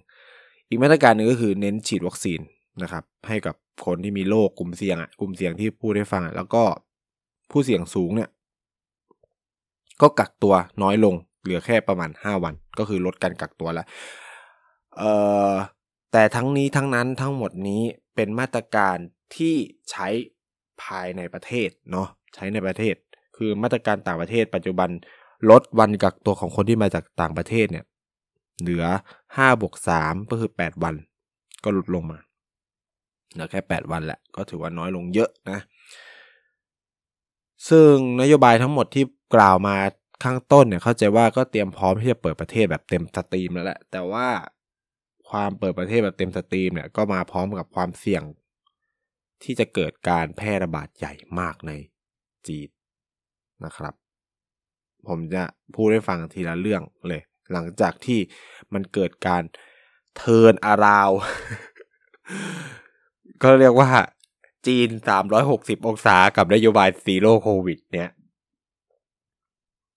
[0.71, 2.41] อีกมาตรการหนึ่งก็คือเน้นฉีดวัคซีน
[2.83, 3.55] นะครับ ให้กับ
[3.87, 6.63] คนที่มีโรคกลุ่มเสี่ยงอะกลุ่มเสี่ยงที่พูดให้ฟังแล้วก็
[7.51, 8.31] ผู้เสี่ยงสูงเนี่ย
[10.03, 13.87] ก็กักตัวน้อยลงเหลือแค่ประมาณ 5 วัน ก็คือลดการกักตัวล้ว
[14.97, 15.13] เอ่
[15.51, 15.53] อ
[16.13, 17.83] แต่ทั้งนี้ทั้งนั้นทั้งหมดนี้
[18.15, 18.97] เป็นมาตรการ
[19.37, 19.55] ที่
[19.91, 20.09] ใช้
[20.83, 22.95] ภายในประเทศเนาะใช้ในประเทศ
[23.37, 24.91] คือมาตรการต่างประเทศ ปัจจุบัน
[25.51, 27.85] ลดวันกักตัวของคนที่มาจากต่างประเทศเนี่ย
[28.61, 28.85] เหลือ
[29.27, 30.95] 5บวก3ก็คือ 8 วัน
[31.65, 32.19] ก็ลดลงมา
[33.33, 35.59] เหลือแค่ 8 วันแหละ ก็ถือว่าน้อยลงเยอะนะ
[37.69, 39.77] ซึ่งนโยบายทั้งหมดที่กล่าวมา
[40.25, 44.29] ข้างต้นเนี่ยเข้าใจว่าก็เตรียมพร้อมที่จะเปิดประเทศแบบเต็ม steam แล้วแหละ แต่ว่า
[45.31, 48.23] ความเปิดประเทศแบบเต็ม steam เนี่ยก็มาพร้อมกับความเสี่ยง
[49.43, 51.73] ที่จะเกิดการแพร่ระบาดใหญ่มากใน
[52.49, 52.69] จีน
[53.65, 53.95] นะครับ
[55.09, 55.43] ผมจะ
[55.75, 58.21] พูดให้ฟังทีละเรื่องเลย หลังจากที่
[58.73, 59.43] มันเกิดการ
[60.17, 61.11] เทินอาราว
[63.43, 63.91] ก็เรียกว่า
[64.67, 64.89] จีน
[65.39, 68.11] 360 องศากับนโยบายซีโร่โควิด เนี่ย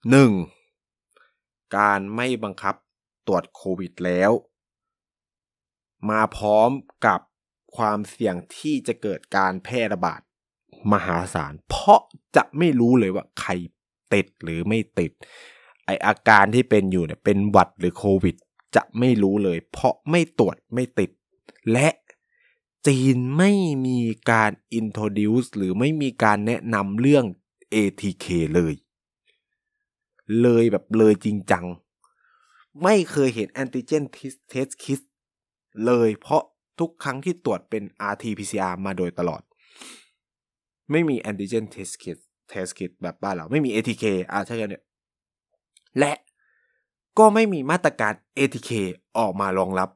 [0.09, 0.31] หนึ่ง
[1.77, 2.75] การไม่บังคับ
[3.27, 4.31] ตรวจโควิดแล้ว
[6.09, 6.71] มาพร้อม
[7.05, 7.19] กับ
[7.77, 10.21] ความเสี่ยงที่จะเกิดการแพร่ระบาด
[10.91, 12.01] มหาศาล เพราะ
[12.35, 13.51] จะไม่รู้เลยว่าใคร
[14.13, 15.11] ติดหรือไม่ติด
[15.85, 18.35] ไออาการที่เป็นอยู่เนี่ยเป็นหวัดหรือโควิด
[18.75, 21.09] จะไม่รู้เลย เพราะไม่ตรวจไม่ติด
[21.71, 21.89] และ
[22.87, 23.51] จีนไม่
[23.85, 23.99] มี
[24.31, 27.25] การ introduce หรือไม่มีการแนะนำเรื่อง
[27.73, 28.73] ATK เลย
[30.41, 31.65] เลยแบบเลยจริงจัง
[32.83, 34.03] ไม่เคยเห็น antigen
[34.51, 35.01] test kit
[35.85, 36.43] เลยเพราะ
[36.79, 39.41] ทุกครั้งที่ตรวจเป็น RT-PCR มาโดยตลอด
[40.91, 42.17] ไม่มี antigen test kit
[42.51, 44.83] test kit แบบบ้านเราไม่มี ATK อ่าใช่กันเนี่ย
[45.99, 46.13] และ
[47.19, 48.71] ก็ไม่มีมาตรการ ATK
[49.17, 49.89] ออกมารองรับ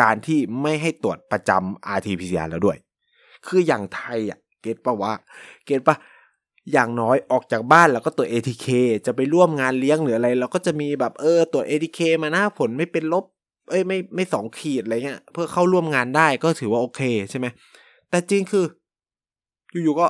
[0.00, 2.76] การที่ไม่ให้ตรวจประจำ RT-PCR แล้วด้วย
[3.46, 5.12] คืออย่างไทยอะ เก็ตปะวะ
[5.64, 5.96] เก็ตปะ
[6.72, 8.66] อย่างน้อยออกจากบ้านแล้วก็ตรวจ ATK
[9.06, 13.24] จะไปร่วมงานเลี้ยงหรืออะไรเราก็จะมีแบบเออตรวจ ATK มาหน้าผลไม่เป็นลบ
[13.70, 17.46] เอ้ยไม่ไม่สองขีดอะไรเงี้ย เพื่อเข้าร่วมงานได้ก็ถือว่าโอเคใช่ไหม
[18.10, 18.64] แต่จริงคือ
[19.72, 20.06] อยู่ๆก็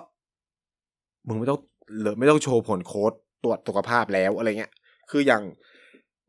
[1.29, 1.61] มึงไม่ต้อง
[2.01, 3.13] หรือไม่ต้องโชว์ผลโค้ด
[3.45, 4.73] ตรวจสุขภาพแล้วอะไรเงี้ย
[5.11, 5.43] คืออย่าง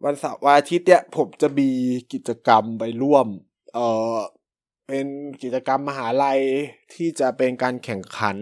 [0.06, 1.70] วันเสาร์วันอาทิตย์เนี่ยผมจะมี
[2.14, 3.28] กิจกรรมไปร่วม
[3.74, 3.80] เอ
[4.16, 4.18] อ
[4.88, 5.08] เป็น
[5.44, 6.40] กิจกรรมมหาลัย
[6.94, 8.38] ที่จะเป็นการแข่งขัน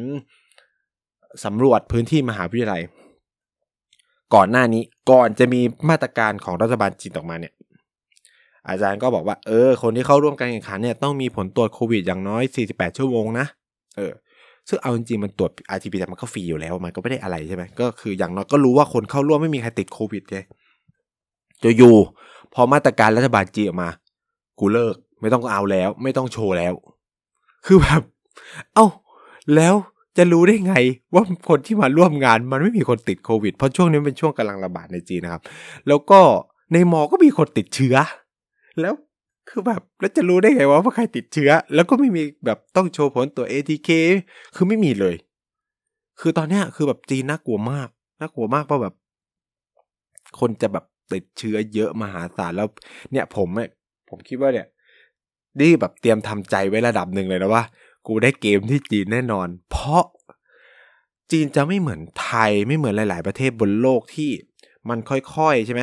[1.45, 2.83] สำรวจพื้นที่มหาวิทยาลัย
[4.33, 7.53] ก่อนหน้านี้ก่อนจะมีมาตรการของรัฐบาลจีนออกมาเนี่ย
[8.69, 13.45] อาจารย์ก็บอกว่า เออ คนที่เข้าร่วมการแข่งขันเนี่ยต้องมีผลตรวจโควิดอย่างน้อย 48 ชั่วโมงนะ
[13.97, 14.13] เออ
[14.69, 20.37] ซึ่งเอาจริงๆมันตรวจ RT-PCR มันก็ฟรีอยู่แล้วมันก็ไม่ได้อะไรใช่ไหมก็คืออย่างน้อยก็รู้ว่าคนเข้าร่วมไม่มีใครติดโควิดไง
[21.63, 21.95] จะอยู่
[22.53, 23.89] พอมาตรการรัฐบาลจีออกมา
[24.59, 26.73] กูเลิก ไม่ต้องเอาแล้ว ไม่ต้องโชว์แล้ว
[27.65, 28.01] คือแบบ
[28.73, 28.85] เอ้า
[29.55, 29.75] แล้ว
[30.17, 30.75] จะรู้ได้ไง
[31.13, 35.41] ว่าคนที่มาร่วมงานมันไม่มีคนติดโควิด เพราะช่วงนี้เป็นช่วงกำลังระบาดในจีนนะครับ
[35.87, 36.19] แล้วก็
[36.73, 37.95] ในมอก็มีคนติดเชื้อ
[38.81, 38.93] แล้ว
[39.49, 43.89] คือแบบแล้วจะรู้ได้ไงว่าว่าใครติดเชื้อ แล้วก็ไม่มีแบบต้องโชว์ผลตัว ATK
[44.55, 45.15] คือไม่มีเลย
[46.19, 48.93] คือตอนเนี้ยคือแบบจีนน่ากลัวมากน่ากลัวมากเพราะแบบ
[50.39, 52.67] คนจะแบบติดเชื้อเยอะมหาศาลแล้ว
[53.11, 53.69] เนี่ยผมเนี่ย
[54.09, 54.67] ผมคิดว่าเนี่ย
[55.59, 57.63] นี่แบบเตรียมทำใจไว้ระดับหนึ่งเลยนะว่า
[58.07, 60.03] กูได้เกมที่จีนแน่นอน เพราะ
[61.31, 64.31] จีนจะไม่เหมือนไทยไม่เหมือนหลาย ๆ ประเทศบนโลกที่
[64.89, 65.81] มันค่อยๆใช่ไหม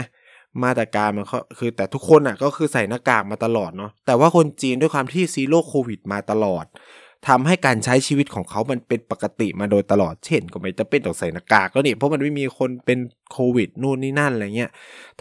[0.65, 6.65] มาตรการมันก็คือแต่ทุกคนอะก็คือใส่หน้ากากมาตลอดเนาะแต่ว่าคนจีนด้วยความที่ซีโร่โควิดมาตลอด
[7.29, 12.99] ทำให้การใช้ชีวิตของเขามันเป็นปกติมาโดยตลอดเช่น ก็ไม่จะเป็นต้องใส่หน้ากากก็นี่เพราะมันไม่มีคนเป็น
[13.33, 14.71] โควิดนู่นนี่นั่นอะไรเงี้ย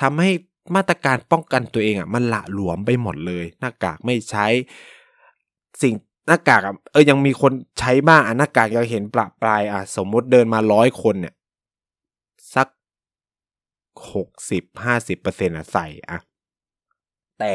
[0.02, 0.32] ทำให้
[0.76, 4.48] มาตรการป้องกันตัวเองอะมันละหลวมไปหมดเลย หน้ากากไม่ใช้
[5.82, 5.94] สิ่ง
[6.28, 11.34] หน้ากากอะเออยังมีคนใช้บ้างอะหน้ากากยังเห็นปรับปลายอะสมมติเดินมาร้อยคนเนี่ย
[12.56, 12.68] สัก
[14.14, 16.20] หกสิบห้าสิบเปอร์เซ็นต์อะใส่อะ
[17.40, 17.54] แต่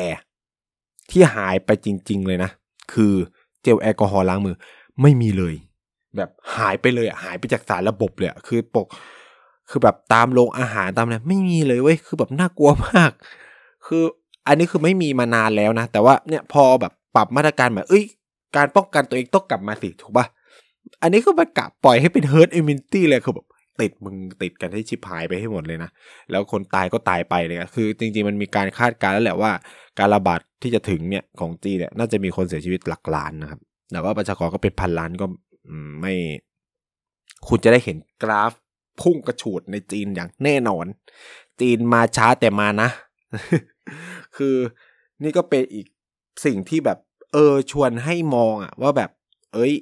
[1.11, 2.51] ที่หายไปจริง ๆ เลยนะ
[2.93, 3.15] คือ
[3.63, 4.57] เจลแอลกอฮอล์ล้างมือ
[5.03, 5.55] ไม่มีเลย
[6.17, 8.87] แบบหายไปเลยอะหายไปจากสารระบบเลยอะคือปก
[9.71, 13.11] คือแบบตามโรงอาหารตามอะไรไม่มีเลยเว้ยคือแบบน่ากลัวมาก
[13.87, 14.05] คือ
[14.47, 18.05] อันนี้คือไม่มีมานานแล้วนะ แต่ว่าเนี่ยพอแบบปรับมาตรการแบบเอ้ย
[18.57, 20.27] การป้องกันตัวเองต้องกลับมาสิถูกปะ
[21.03, 23.47] อันนี้ก็ไปกะปล่อยให้เป็น herd immunity เลยคือแบบ
[23.81, 25.91] ติดมึงติดกันให้ชิบหายไปให้หมดเลยนะ
[26.31, 29.51] แล้วคนตายก็ตายไปเลยอะคือจริงๆมันมีการคาดการณ์แล้วแหละว่า
[29.99, 33.61] การระบาดที่จะถึงเนี่ยของจีนเนี่ยน่าจะมีคนเสียชีวิตหลักล้านนะครับ
[33.93, 35.27] แต่ว่าประชากรก็เป็นพันล้านก็
[36.01, 36.15] ไม่
[37.49, 38.53] คุณจะได้เห็นกราฟ
[39.01, 40.87] พุ่งกระฉูดในจีนอย่างแน่นอน
[41.61, 42.89] จีนมาช้าแต่มานะ
[44.37, 44.57] คือ
[45.23, 45.87] นี่ก็เป็นอีก
[46.45, 46.99] สิ่งที่แบบ
[47.33, 49.11] เออชวนให้มองอะว่าแบบ
[49.55, 49.73] เอ้ย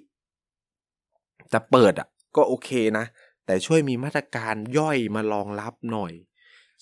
[1.52, 3.04] จะเปิดอะก็โอเคนะ
[3.46, 6.12] แต่ช่วยมีมาตรการย่อยมารองรับหน่อย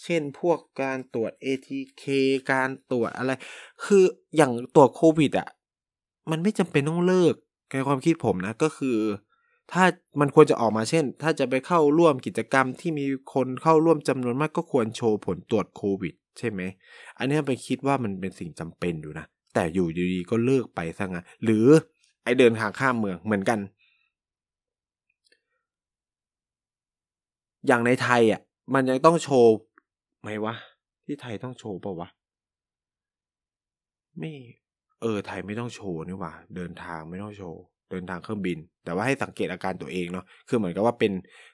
[0.02, 2.04] เช่นพวกการตรวจ ATK
[2.52, 3.32] การตรวจอะไร
[3.84, 4.04] คือ
[4.36, 5.48] อย่างตรวจโควิดอะ
[6.30, 7.34] มันไม่จำเป็นต้องเลิก
[7.72, 8.98] ในความคิดผมนะก็คือ
[9.72, 9.84] ถ้า
[10.20, 16.60] มันควรจะออกมาเช่น ถ้าจะไปเข้าร่วมกิจกรรมที่มีคนเข้าร่วมจำนวนมากก็ควรโชว์ผลตรวจโควิด ใช่ไหม
[17.18, 21.66] อันนี้ไปคิดว่ามันเป็นสิ่งจำเป็นอยู่นะแต่อยู่ดีๆก็เลิกไปซะงั้นหรือ
[22.24, 23.58] ไอเดินทางข้ามเมืองเหมือนกัน
[27.66, 28.40] อย่างในไทยอะ
[28.74, 29.52] มันยังต้องโชว์
[30.22, 30.54] ไหมวะ
[31.06, 32.08] ที่ไทยต้องโชว์เปล่าวะ
[34.18, 34.32] ไม่
[35.02, 41.12] เออ ไทยไม่ต้องโชว์นี่หว่า เดินทางไม่ต้องโชว์ เดินทางเครื่องบิน แต่ว่าให้สังเกตอาการตัวเองเนาะ คือเหมือนกับว่าเป็น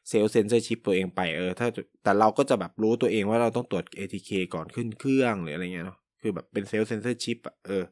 [0.08, 1.68] เซลล์เซนเซอร์ชิปตัวเองไป เออ ถ้า
[2.02, 7.82] แต่เราก็จะแบบรู้ตัวเองว่าเราต้องตรวจ ATK ก่อนขึ้นเครื่องหรืออะไรเงี้ยเนาะ คือแบบเป็นเซลล์เซนเซอร์ชิปอะเออ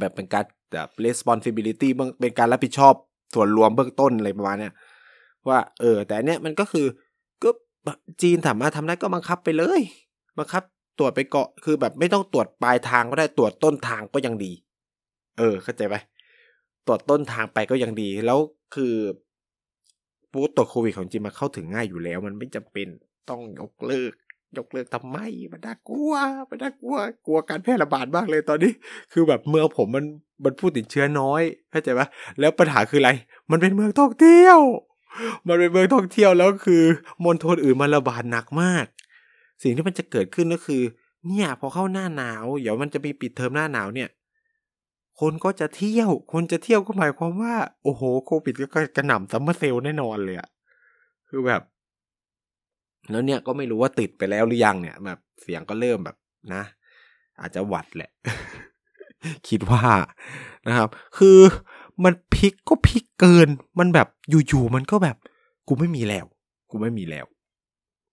[0.00, 1.88] แบบเป็นการแบบ responsibility
[2.20, 2.94] เป็นการรับผิดชอบ
[3.34, 4.72] ส่วนรวมเบื้องต้นอะไรประมาณเนี้ย
[5.48, 6.86] ว่าเออ แต่เนี้ยมันก็คือ
[7.42, 7.50] ก็
[8.22, 9.80] จีนสามารถทำได้ก็บังคับไปเลย
[10.38, 10.62] บังคับ
[10.98, 14.52] ตรวจไปเกาะคือแบบไม่ต้องตรวจปลายทางก็ได้ตรวจต้นทางก็ยังดี
[15.38, 15.96] เออ เข้าใจไหม
[16.86, 18.38] ตรวจต้นทางไปก็ยังดี แล้ว
[18.74, 18.94] คือ
[20.32, 22.88] บูตตรวจโควิดของจีนมันเข้าถึงง่ายอยู่แล้ว มันไม่จำเป็น
[23.30, 24.12] ต้องยกเลิก
[24.58, 25.18] ยกเลิกทำไม
[25.52, 26.12] มันน่ากลัว
[26.48, 28.72] มันน่ากลัวกลัวการแพร่ระบาดมากเลยตอนนี้
[29.12, 30.04] คือแบบเมืองผมมัน
[30.44, 32.06] มันผู้ติดเชื้อน้อยเข้าใจปะ
[32.40, 33.10] แล้วปัญหาคืออะไร
[33.50, 34.58] มันเป็นเมืองท่องเที่ยว
[35.46, 36.82] มันเป็นเมืองท่องเที่ยวแล้วคือ
[37.24, 38.86] มณฑลอื่นมันระบาดหนักมาก
[39.62, 40.82] สิ่งที่มันจะเกิดขึ้นก็คือ
[41.26, 44.08] เนี่ย พอเข้าหน้าหนาว เดี๋ยวมันจะมีปิดเทอมหน้าหนาวเนี่ย
[45.20, 50.48] คนก็จะเที่ยว คนจะเที่ยวก็หมายความว่า โอ้โหโควิดก็กระหน่ำซัมเมอร์เซลแน่นอนเลยอะ
[51.28, 51.62] คือแบบ
[53.10, 56.16] แล้วเนี่ยก็ไม่รู้ว่าติดไปแล้วหรือยังเนี่ย แบบเสียงก็เริ่มแบบ
[56.54, 56.62] นะ
[57.40, 58.10] อาจจะหวัดแหละ
[59.48, 59.84] คิดว่า
[60.68, 61.38] นะครับ คือ
[62.04, 65.16] มันพลิกก็พลิกเกิน มันแบบอยู่ๆมันก็แบบ
[65.68, 66.26] กูไม่มีแล้ว
[66.70, 67.26] กูไม่มีแล้ว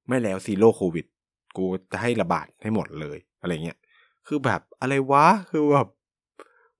[0.08, 1.06] ไม่แล้วซีโร่โควิด
[1.58, 3.78] กูจะให้ระบาดให้หมดเลยอะไรเงี้ย
[4.28, 5.88] คือแบบอะไรวะ คือแบบ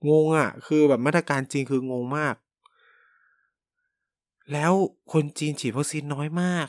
[0.10, 2.36] งงอะ่ะ คือแบบมาตรการจริงคืองงมาก
[4.54, 4.74] แล้ว
[5.14, 6.68] คนจีนฉีดวัคซีนน้อยมาก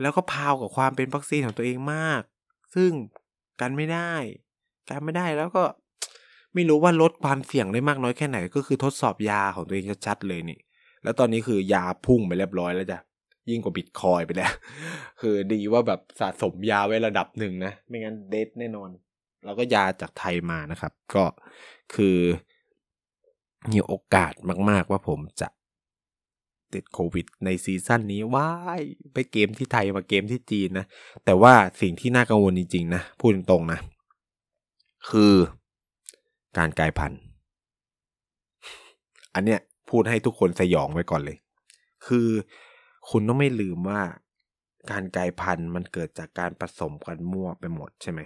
[0.00, 2.20] แล้วก็พาวกับความเป็นวัคซีนของตัวเองมาก
[2.74, 2.90] ซึ่ง
[3.60, 4.14] กันไม่ได้
[4.88, 5.64] กันไม่ได้แล้วก็
[6.54, 10.58] ไม่รู้ว่าลดความเสี่ยงได้มากน้อยแค่ไหน ก็คือทดสอบยาของตัวเองชัดๆเลยนี่
[11.02, 12.98] แล้วตอนนี้คือยาพุ่งไปเรียบร้อยแล้วจ้ะ
[13.50, 14.52] ยิ่งกว่าบิตคอยไปแล้ว
[15.20, 18.90] คือดีว่าแบบสะสมยาไว้ระดับหนึ่งนะ ไม่งั้นเดทแน่นอน
[19.44, 21.24] แล้วก็ยาจากไทยมานะครับ ก็
[21.94, 22.18] คือ
[23.72, 24.32] มีโอกาส
[24.70, 25.48] มาก ๆ ว่าผมจะ
[26.74, 28.82] ติดโควิด ในซีซั่นนี้ว้าย
[29.14, 30.86] ไปเกมที่ไทยมาเกมที่จีนนะ
[31.24, 33.80] แต่ว่าสิ่งที่น่ากังวลจริง ๆ นะ พูดตรงๆนะ
[35.10, 35.34] คือ
[36.58, 37.20] การกลายพันธุ์
[39.34, 41.38] อันเนี้ยพูดให้ทุกคนสยองไว้ก่อนเลย
[42.06, 42.28] คือ
[43.10, 44.00] คุณต้องไม่ลืมว่า
[44.90, 48.20] การกลายพันธุ์มันเกิดจากการผสมกันมั่วไปหมดใช่ไหม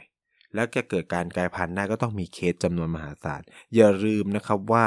[0.55, 3.43] แล้วจะเกิดการกลายพันธุ์ได้ก็ต้องมีเคสจำนวนมหาศาล
[3.75, 4.85] อย่าลืมนะครับว่า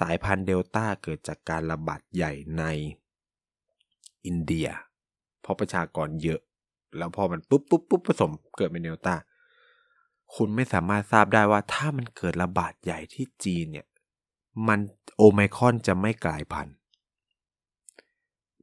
[0.00, 2.64] สายพันธุ์เดลต้าเกิดจากการระบาดใหญ่ใน
[4.26, 4.68] อินเดีย
[5.40, 6.40] เพราะประชากรเยอะ
[6.98, 9.14] แล้วพอมันปุ๊บปุ๊บปุ๊บผสมเกิดเป็นเดลต้า
[10.36, 13.86] คุณไม่สามารถทราบได้ว่าถ้ามันเกิดระบาดใหญ่ที่จีนเนี่ย
[14.68, 14.80] มัน
[15.16, 16.74] โอไมครอนจะไม่กลายพันธุ์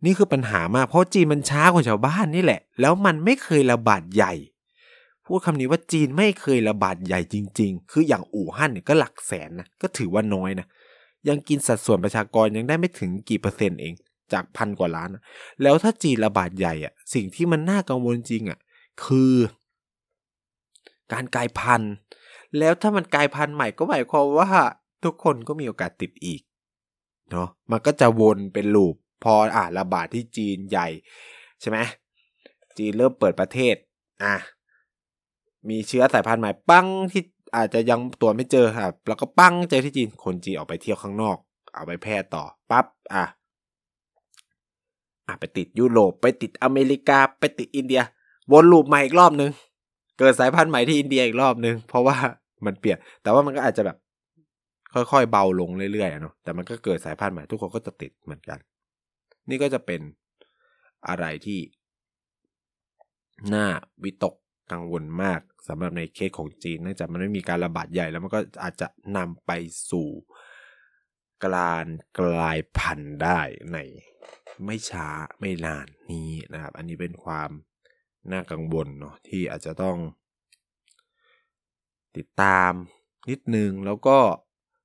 [0.05, 4.34] นี่คือปัญหามาก เพราะจีนมันช้ากว่าชาวบ้านนี่แหละ แล้วมันไม่เคยระบาดใหญ่
[5.25, 10.67] พูดคำนี้ว่าจีนไม่เคยระบาดใหญ่จริง ๆ คืออย่างอู่ฮั่นเนี่ยก็หลักแสนนะ ก็ถือว่าน้อยนะ
[11.29, 13.93] ยังกินสัดส่วนประชากรยังได้ไม่ถึงกี่เปอร์เซ็นต์เอง
[14.34, 15.23] จากพันกว่าล้านนะ
[15.62, 18.60] แล้วถ้าจีนระบาดใหญ่อะสิ่งที่มันน่ากังวลจริงอะ
[19.05, 19.34] คือ
[21.13, 21.93] การกลายพันธุ์
[22.57, 24.49] แล้วถ้ามันกลายพันธุ์ใหม่ก็หมายความว่า
[25.03, 26.41] ทุกคนก็มีโอกาสติดอีก
[27.31, 30.87] เนาะมันก็จะวนเป็นลูปพออะระบาดที่จีนใหญ่
[31.61, 31.77] ใช่ไหม
[32.77, 33.75] จีนเริ่มเปิดประเทศ
[34.23, 34.35] อะ
[35.69, 37.23] มีเชื้อสายพันธุ์ใหม่ปั้งที่
[37.55, 41.37] อาจจะยังตรวไม่เจอครับ แล้วก็ปั้งเจอที่จีนคนจีนออกไปเที่ยวข้างนอก
[41.73, 43.25] เอาไปแพร่ต่อปั๊บอะ
[45.27, 48.01] อะไปติดยุโรปไปติดอเมริกาไปติดอินเดีย
[48.51, 49.51] วนลูปใหม่อีกรอบนึง
[50.19, 52.17] เกิดสายพันธุ์ใหม่ที่อินเดียอีกรอบนึง เพราะว่า
[52.65, 53.97] มันเปลี่ยน แต่ว่ามันก็อาจจะแบบ
[54.93, 58.60] ค่อยๆ เบาลงเรื่อยๆเนาะแต่มันก็เกิดสายพันธุ์ใหม่ทุกคนก็จะติดเหมือนกัน
[59.49, 60.01] นี่ก็จะเป็น
[61.08, 61.60] อะไรที่
[63.53, 63.67] น่า
[64.03, 64.36] วิตก
[64.71, 69.51] กังวลมากสำหรับในเคสของจีนเนื่องจากมันไม่มีการระบาดใหญ่แล้วมันก็อาจจะนำไป
[69.91, 70.10] สู่
[71.43, 71.86] การ
[72.19, 73.39] กลายพันธุ์ได้
[73.71, 73.77] ใน
[74.65, 75.08] ไม่ช้า
[75.39, 77.49] ไม่นานนี้นะครับ อันนี้เป็นความ
[78.33, 79.97] น่ากังวลเนาะที่อาจจะต้อง
[82.17, 82.71] ติดตาม
[83.29, 84.17] นิดนึง แล้วก็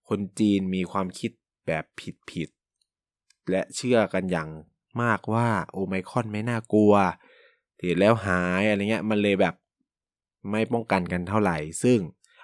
[0.09, 1.31] คนจีนมีความคิด
[1.67, 1.85] แบบ
[2.31, 4.49] ผิดๆและเชื่อกันอย่าง
[5.03, 6.95] มากว่าโอไมคอนไม่น่ากลัว
[7.81, 9.55] ติดแล้วหายอะไรเงี้ยมันเลยแบบ
[10.51, 11.99] ไม่ป้องกันกันเท่าไหร่ ซึ่ง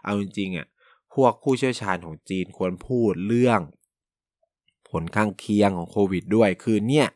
[0.04, 0.66] เอาจริงๆอะ
[1.14, 3.60] พวกผู้เชี่ยวชาญของจีนควรพูดเรื่อง
[4.90, 7.06] ผลข้างเคียงของโควิดด้วย คือเนี่ย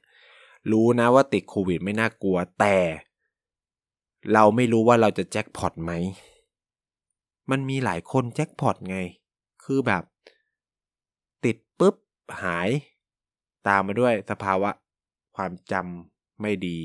[0.73, 2.77] รู้นะว่าติดโควิดไม่น่ากลัวแต่
[4.33, 5.93] เราไม่รู้ว่าเราจะแจ็คพอตไหม
[7.51, 8.99] มันมีหลายคนแจ็คพอตไง
[9.65, 10.03] คือแบบ
[11.45, 11.97] ติดปุ๊บ
[12.43, 12.69] หาย
[13.69, 14.71] ตามมาด้วยสภาวะ
[15.37, 16.81] ความจำไม่ดี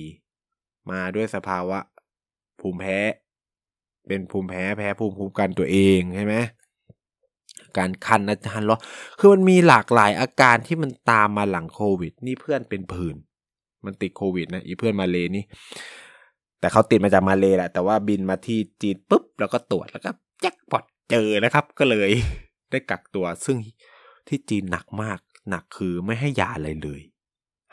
[0.91, 1.79] มาด้วยสภาวะ
[2.59, 2.97] ภูมิแพ้
[4.07, 6.35] เป็นภูมิแพ้แพ้ภูมิคุ้มกันตัวเองใช่ไหม
[7.77, 8.81] การคันอาจารย์ร้อน
[9.19, 13.15] คือมันมีหลากหลายอาการที่มันตามมาหลังโควิด นี่เพื่อนเป็นผื่น
[13.85, 15.43] มันติดโควิดนะ อีเพื่อนมาเลนี่
[16.59, 22.09] แต่เขาติดมาจากมาเลแหละ แต่ว่าบินมาที่จีนปุ๊บ แล้วก็ตรวจแล้วก็แจ็คพอตเจอนะครับ ก็เลย
[22.71, 23.57] ได้กักตัว ซึ่ง
[24.27, 25.19] ที่จีนหนักมาก
[25.49, 27.01] หนักคือไม่ให้ยาอะไรเลย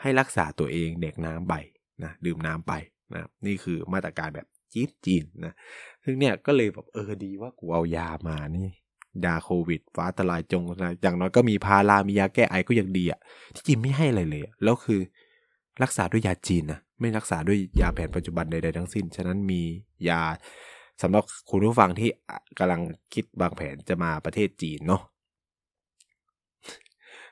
[0.01, 1.53] ให้รักษาตัวเองเด็กน้ำไป
[2.03, 2.73] นะดื่มน้ำไป
[3.13, 5.53] นะนี่คือมาตรการแบบจีนจีนนะ
[6.03, 8.67] ซึ่งเนี่ยก็เลยแบบเออดีว่ากูเอายามานี่
[9.25, 13.19] ยาโควิด ฟ้าทลายจงนะอย่างน้อยก็มีพารามียาแก้ไอก็ยังดีอะ
[13.55, 14.99] ที่จีนไม่ให้อะไรเลย แล้วคือ
[15.83, 19.61] รักษาด้วยยาจีนนะไม่รักษาด้วยยาแผนปัจจุบันใดๆทั้งสิ้น ฉะนั้นมี
[20.09, 20.21] ยา
[21.01, 22.09] สำหรับคุณผู้ฟังที่
[22.59, 22.81] กำลัง
[23.13, 25.01] คิดบางแผนจะมาประเทศจีนเนาะ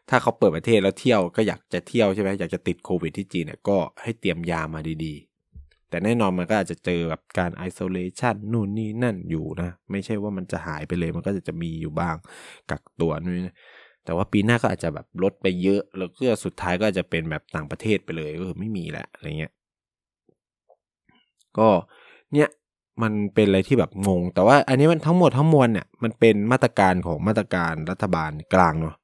[0.09, 12.15] ถ้าเขาเปิดประเทศแล้วเที่ยวก็อยากจะเที่ยวใช่ไหมอยากจะติดโควิดที่จีนเนี่ยก็ให้เตรียมยามาดีๆ แต่แน่นอนมันก็อาจจะเจอแบบการไอโซเลชันนู่นนี่นั่นอยู่นะ ไม่ใช่ว่ามันจะหายไปเลยมันก็จะมีอยู่บ้าง
[12.71, 13.49] กักตัวนู่น
[14.05, 19.53] แต่ว่าปีหน้าก็อาจจะแบบลดไปเยอะ แล้วก็สุดท้ายก็จะเป็นแบบต่างประเทศไปเลยก็คือไม่มีแหละอะไรเงี้ย
[21.57, 21.69] ก็
[22.33, 22.49] เนี่ย
[23.01, 28.95] มันเป็นอะไรที่แบบงง แต่ว่าอันนี้มันทั้งหมดทั้งมวลเนี่ยมันเป็นมาตรการของมาตรการรัฐบาลกลางเนาะ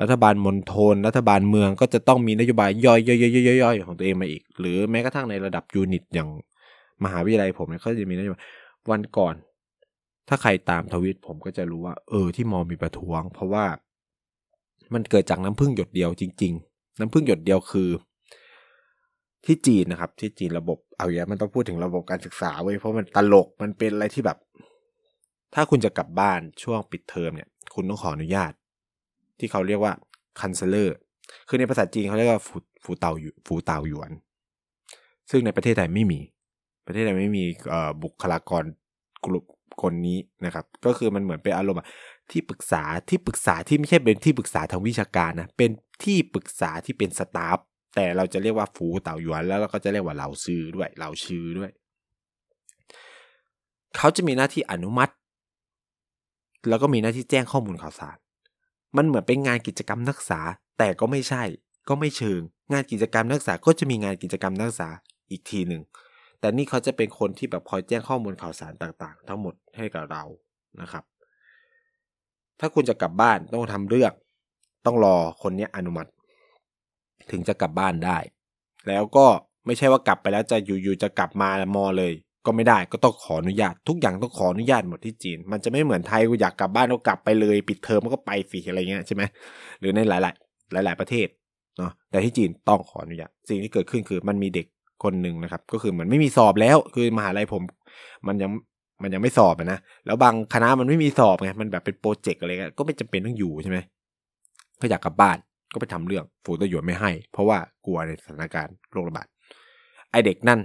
[0.00, 6.28] รัฐบาลมณฑลรัฐบาลเมืองก็จะต้องมีนโยบายย่อยๆๆๆๆของตัวเองมาอีก หรือแม้กระทั่งในระดับยูนิตอย่าง
[7.04, 8.42] มหาวิทยาลัยผมเนี่ยก็จะมีนโยบาย
[8.90, 9.34] วันก่อน
[10.28, 13.64] ถ้าใครตามทวิตผมก็จะรู้ว่า เออที่มอมีประท้วง เพราะว่า
[14.94, 17.88] มันเกิดจากน้ำพึ่งหยดเดียวจริง ๆ น้ำพึ่งหยดเดียวคือ
[19.46, 24.38] ที่จีนนะครับ ที่จีนระบบเอาอย่างมันต้องพูดถึงระบบการศึกษาเว้ยเพราะมันตลกมันเป็นอะไรที่แบบ
[25.54, 28.52] ถ้าคุณจะกลับบ้านช่วงปิดเทอมเนี่ย คุณต้องขออนุญาต
[29.38, 29.92] ที่เขาเรียกว่า
[30.40, 30.96] counselor
[31.48, 32.40] คือในภาษาจีนเขาเรียกว่า
[32.84, 34.12] 辅导员 辅导员
[35.30, 36.20] ซึ่งในประเทศไทยไม่มี
[36.86, 37.44] ประเทศไทยไม่มี
[38.02, 38.62] บุคลากร
[39.24, 39.44] กลุ่ม
[39.82, 41.80] คนนี้นะครับ ก็คือมันเหมือนเป็นอารมณ์
[42.32, 45.70] ที่ปรึกษาที่ปรึกษาที่ไม่ใช่เป็นที่ปรึกษาทางวิชาการนะเป็น
[46.04, 47.58] ที่ปรึกษาที่เป็นสตาฟ
[47.96, 51.70] แต่เราจะเรียกว่าฟูเต่าหยวนแล้วเราก็จะเรียกว่าเหล่าซื้อด้วยเหล่าชื่อด้วย
[53.96, 55.12] เขาจะมีหน้าที่อนุมัติ
[56.68, 58.16] แล้วก็มีหน้าที่แจ้งข้อมูลข่าวสาร
[58.96, 60.40] มันเหมือนเป็นงานกิจกรรมนักศึกษา
[60.78, 61.42] แต่ก็ไม่ใช่
[61.88, 62.40] ก็ไม่เชิง
[62.72, 64.90] งานกิจกรรมนักศึกษาก็จะมีงานกิจกรรมนักศึกษา
[65.30, 65.82] อีกทีหนึ่ง
[66.40, 70.24] แต่นี่เขาจะเป็นคนที่แบบคอยแจ้งข้อมูลข่าวสารต่างๆ ทั้งหมดให้กับเรา
[70.80, 71.04] นะครับ
[72.60, 74.12] ถ้าคุณจะกลับบ้านต้องทำเรื่อง
[74.86, 76.10] ต้องรอคนนี้อนุมัติ
[77.30, 78.18] ถึงจะกลับบ้านได้
[78.88, 79.26] แล้วก็
[79.66, 82.12] ไม่ใช่ว่ากลับไปแล้วจะอยู่ๆจะกลับมามอเลย
[82.46, 89.22] ก็ไม่ได้ก็ต้องขออนุญาต ทุกอย่างต้องขออนุญาตหมดที่จีน มันจะไม่เหมือนไทยกูอยากกลับบ้านก็กลับไปเลย ปิดเทอมก็ไปสิอะไรเงี้ยใช่ไหม
[89.80, 91.28] หรือในหลาย ๆ หลาย ๆประเทศ
[91.78, 94.66] เนาะแต่ที่จีนต้องขออนุญาตสิ่งที่เกิดขึ้นคือมันมีเด็ก
[95.04, 97.62] คนหนึ่งนะครับ ก็คือเหมือนไม่มีสอบแล้วคือมหาลัยผม
[98.26, 98.50] มันยัง
[99.02, 103.78] มันยังไม่สอบนะแล้วบางคณะมันไม่มีสอบไงมันแบบเป็นโปรเจกต์อะไรก็ไม่จำเป็นต้องอยู่ใช่ไหม
[104.80, 105.38] ก็อยากกลับบ้าน
[105.72, 109.26] ก็ไปทำเรื่อง辅导员 ไม่ให้ เพราะว่ากลัวในสถานการณ์โรคระบาด
[110.10, 110.60] ไอเด็กนั่น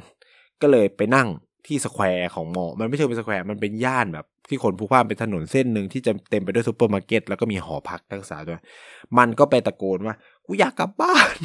[0.62, 1.28] ก็เลยไปนั่ง
[1.67, 8.60] ที่ square ของมอ มันไม่ใช่เป็น square มันเป็นย่านแบบ ที่คนพลุกพล่านเป็นถนนเส้นหนึ่งที่จะเต็มไปด้วยซูเปอร์มาร์เก็ตแล้วก็มีหอพักนักศึกษาด้วย
[9.17, 11.36] มันก็ไปตะโกนว่า กูอยากกลับบ้าน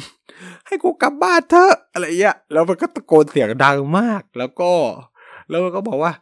[0.67, 4.71] ให้กูกลับบ้านเถอะอะไรเงี้ย แล้วมันก็ตะโกนเสียงดังมาก แล้วก็
[5.49, 6.13] แล้วมันก็บอกว่า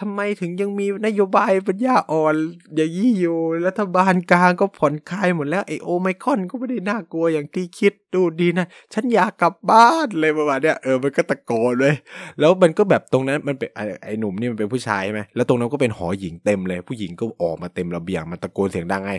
[0.00, 2.34] ทำไมถึงยังมีนโยบายปัญญาอ่อน
[2.74, 11.94] อย่างนี้อยู่รัฐบาลกลางก็ผ่อนคลายหมดแล้วไอโอไมคอนก็ไม่ได้น่ากลัวอย่างที่คิดดูดีนะ ฉันอยากกลับบ้านเลยประมาณเนี้ยเออมันก็ตะโกนเลย
[12.38, 19.12] แล้วมันก็แบบตรงนั้นมันเป็นไอไอหนุ่มนี่มันเป็นผู้ชายใช่ไหมแล้วตรงนั้นก็เป็นหอหญิงเต็มเลย ผู้หญิงก็ออกมาเต็มระเบียงมันตะโกนเสียงดังไง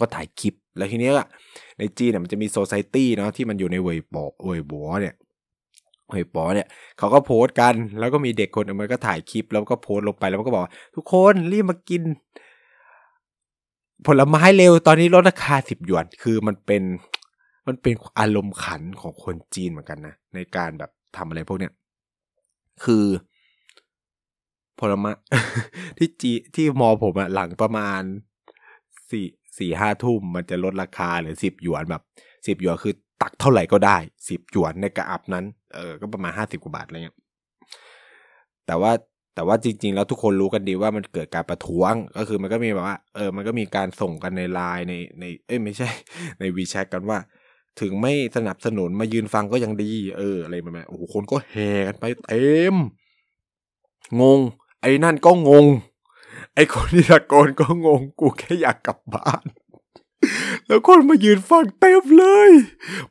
[0.00, 1.28] ก็ถ่ายคลิปแล้วทีนี้อะ
[1.78, 5.14] ในจีนเนี่ยมันจะมีโซซายตี้เนาะที่มันอยู่ในเวยบอเวยบัวเนี่ย
[6.10, 10.64] เฮยปอเนี่ยเขาก็โพสต์กันแล้วก็มีเด็กคนนึงมันก็ถ่ายคลิปแล้วก็โพสต์ลงไปแล้วมันก็บอก
[10.96, 12.02] ทุกคนรีบมากิน
[14.06, 16.82] ผลไม้เร็วตอนนี้ลดราคาสิบหยวนคือมันเป็น
[17.66, 21.72] มันเป็นอารมณ์ขันของคนจีนเหมือนกันนะในการแบบทำอะไรพวกเนี้ย
[22.84, 23.04] คือ
[24.80, 25.10] ผลไม้
[25.98, 28.02] ที่จีที่มอผมอะหลังประมาณ
[29.10, 29.26] สี่
[29.58, 32.02] สี่ห้าทุ่มมันจะลดราคาหรือสิบหยวนแบบ
[32.46, 33.96] สิบหยวนคือตักเท่าไหร่ก็ได้
[34.28, 37.16] สิบหยวนในกระอับนั้น เออ ก็ประมาณห้าสิบกว่าบาทอะไรเงี้ย
[38.66, 38.92] แต่ว่า
[39.34, 45.88] แต่ว่าจริง ๆ แล้วทุกคนรู้กันดีว่ามันเกิดการประท้วง ก็คือมันก็มีแบบว่า เออ มันก็มีการส่งกันในไลน์ในใน เอ้ยไม่ใช่
[46.40, 47.18] ในวีแชทกันว่า
[47.80, 52.76] ถึงไม่สนับสนุนมายืนฟังก็ยังดี เออ อะไรประมาณโอ้โหคนก็แห่กันไปเต็ม
[54.20, 54.40] งง
[54.80, 55.66] ไอ้นั่นก็งง
[56.54, 59.44] ไอ้คนที่ตะโกนก็งง กูแค่อยากกลับบ้าน
[60.66, 62.50] แล้วคนมายืนฟังเต็มเลย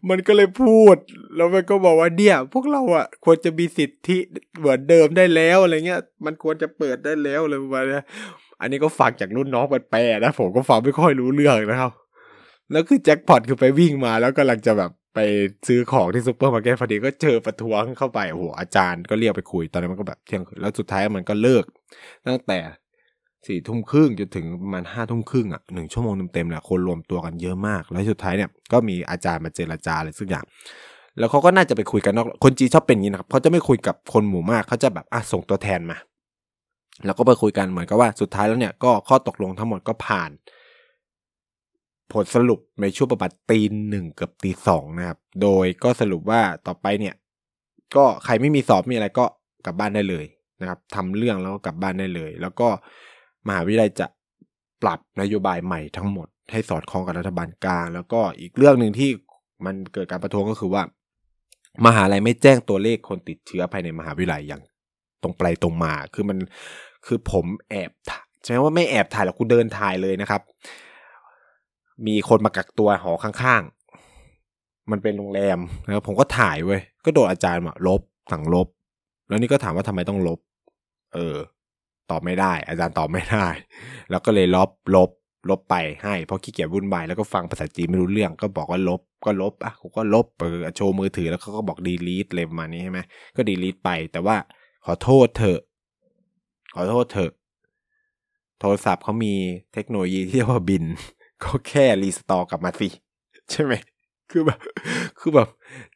[0.10, 0.96] มันก็เลยพูด
[1.36, 4.18] แล้วมันก็บอกว่าเนี่ยพวกเราอะ ควรจะมีสิทธิ
[4.60, 8.02] เหมือนเดิมได้แล้วอะไรเงี้ย มันควรจะเปิดได้แล้วอะไรประมาณนี้
[8.62, 11.92] อันนี้ก็ฟังจากรุ่นน้องมันแปลนะผมก็ฟังไม่ค่อยรู้เรื่องนะครับ
[12.72, 15.20] แล้วคือแจ็คพอตคือไปวิ่งมาแล้วกำลังจะแบบไป
[15.68, 21.64] ซื้อของที่ซูเปอร์มาร์เก็ตพอดีก็เจอประท้วงเข้าไปโอ้โหอาจารย์ก็เรียกไปคุยตอนนั้นมันก็แบบเที่ยงแล้วสุดท้ายมันก็เลิก
[22.28, 22.60] ตั้งแต่
[23.48, 30.46] สี่ทุ่มครึ่งจนถึงประมาณห้าทุ่มครึ่งอะหนึ่งชั่วโมงเต็มๆแหละคนรวมตัวกันเยอะมาก แล้วสุดท้ายเนี่ยก็มีอาจารย์มาเจรจาอะไรสักอย่าง
[31.20, 35.98] แล้วเขาก็น่าจะไปคุยกันนอกคนจีชอบเป็นอย่างนี้นะครับเขาจะไม่คุยกับคนหมู่มากเขาจะแบบอะส่งตัวแทนมา
[37.06, 40.32] แล้วก็ไปคุยกันเหมือนกับว่าสุดท้ายแล้วเนี่ยก็ข้อตกลงทั้งหมดก็ผ่าน
[42.14, 47.16] ผลสรุปในช่วงประมาณตีหนึ่งกับตีสองนะครับ โดยก็สรุปว่าต่อไปเนี่ย
[47.96, 49.26] ก็ใครไม่มีสอบมีอะไรก็
[49.66, 50.26] กลับบ้านได้เลย
[50.62, 52.68] นะครับทำเรื่องแล้วก็กลับบ้านได้เลย แล้วก็
[53.48, 54.08] มหาวิทยาลัยจะ
[54.82, 59.10] ปรับนโยบายใหม่ทั้งหมด ให้สอดคล้องกับรัฐบาลกลาง แล้วก็อีกเรื่องหนึ่งที่
[59.66, 60.84] มันเกิดการประท้วงก็คือว่า
[61.86, 64.62] มหาลัยไม่แจ้งตัวเลขคนติดเชื้อภายในมหาวิทยาลัยอย่าง
[65.24, 66.38] ตรงไปตรงมา คือมัน
[67.06, 67.92] คือผมแอบ
[68.44, 70.42] ใช่ไหมว่าไม่แอบถ่ายหรอกกูเดินถ่ายเลยนะครับ
[72.08, 78.02] มีคนมากักตัวหอข้างๆ มันเป็นโรงแรมนะครับผมก็ถ่ายเว้ยก็โดนอาจารย์มาลบ
[78.32, 78.68] สั่งลบ
[79.28, 80.40] แล้วนี่ก็ถามว่าทำไมต้องลบ
[81.14, 81.36] เออ
[82.12, 83.48] ตอบไม่ได้ อาจารย์ตอบไม่ได้
[84.10, 85.10] แล้วก็เลยลบลบ
[85.50, 93.00] ลบไปให้เพราะขี้เกียจวุ่นวายแล้วก็ฟังภาษาจีนไม่รู้เรื่อง ก็บอกว่าลบก็ลบอะกูก็ลบเปิดโชว์มือถือแล้วเขาก็บอกดีลีทเลยประมาณนี้ใช่ไหม
[93.36, 94.36] ก็ดีลีทไป แต่ว่า
[94.86, 95.60] ขอโทษเถอะ
[96.76, 97.32] ขอโทษเถอะ
[98.60, 99.34] โทรศัพท์เขามี
[99.74, 100.84] เทคโนโลยีที่เรียกว่าบิน
[101.44, 102.88] ก็แค่รีสตอร์กลับมาสิ
[103.52, 103.74] ใช่ไหม
[104.34, 104.60] คือแบบ
[105.20, 105.50] คือแบบ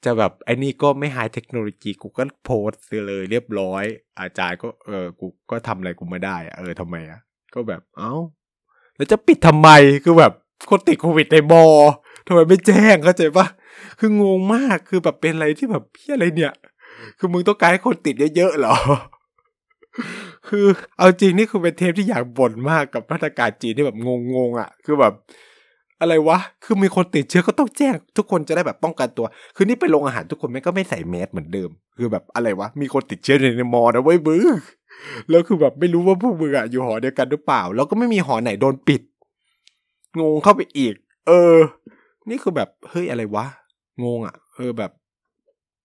[0.06, 2.72] จะแบบไอ้นี่ก็ไม่ไฮเทคโนโลยีกูก็โพส
[3.08, 3.84] เลยเรียบร้อย
[4.20, 7.20] อาจารย์ก็เออกูก็ทำอะไรกูไม่ได้ เออทำไมอะ
[7.54, 8.14] ก็แบบเอ้า
[8.96, 9.70] แล้วจะปิดทำไม
[10.04, 10.34] คือแบบ
[10.70, 11.64] คนติดโควิดในบอ
[12.28, 13.46] ทำไมไม่แจ้งเข้าใจปะ
[14.00, 16.54] คืองงมากคือแบบเป็นอะไรที่แบบเพี่อะไรเนี่ย
[17.20, 18.76] คือมึงต้องการให้คนติดเยอะๆเหรอ
[20.50, 20.66] คือ
[20.98, 23.98] เอาจริงนี่คือเป็นเทปที่อยากบ่นมากกับมาตรการจีนที่แบบ
[24.36, 25.14] งงๆอะ คือแบบ
[26.02, 29.26] อะไรวะ คือมีคนติดเชื้อก็ต้องแจ้ง ทุกคนจะได้แบบป้องกันตัว
[29.56, 34.56] คือนี่ไปโรงอาหารทุกคนแม่ก็ไม่ใส่แมสเหมือนเดิม คือแบบอะไรวะ มีคนติดเชื้อในมอนะเว้ยบึ้ง
[35.30, 39.02] แล้วคือแบบไม่รู้ว่าพวกมึงอะอยู่หอเดียวกันหรือเปล่า แล้วก็ไม่มีหอไหนโดนปิด
[40.20, 40.94] งงเข้าไปอีก
[41.28, 41.56] เออ
[42.30, 43.46] นี่คือแบบเฮ้ยอะไรวะ
[44.04, 44.92] งงอะเออแบบ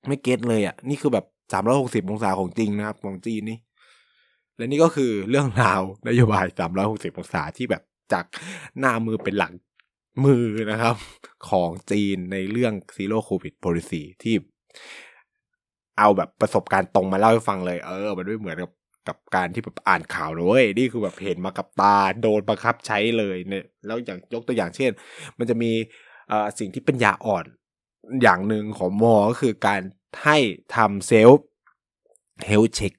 [0.07, 3.59] ไม่เก็ตเลยอะนี่คือแบบสามร้อยหกสิบองศาของจริงนะครับ ของจีนนี่
[4.57, 7.83] และนี่ก็คือเรื่องราวนโยบายสามร้อยหกสิบองศาที่แบบ
[8.13, 8.25] จาก
[8.79, 9.53] หน้ามือเป็นหลัง
[10.25, 10.97] มือนะครับ
[11.51, 14.35] ของจีนในเรื่อง Zero Covid Policy ที่
[15.99, 18.73] เอาแบบประสบการณ์ตรงมาเล่าให้ฟังเลย เออ มันไม่เหมือนกับ
[19.09, 24.91] กับการที่แบบอ่านข่าวเลยนี่คือแบบเห็นมากับตาโดนบังคับใช้เลยเนี่ยแล้วอย่างยกตัวอย่างเช่น
[25.39, 25.73] มันจะมี
[26.31, 27.45] อ่อสิ่งที่ปัญญาอ่อน
[28.23, 29.81] อย่างหนึ่งของมอก็คือการ
[30.25, 30.39] ให้
[30.77, 32.93] ทำ self health check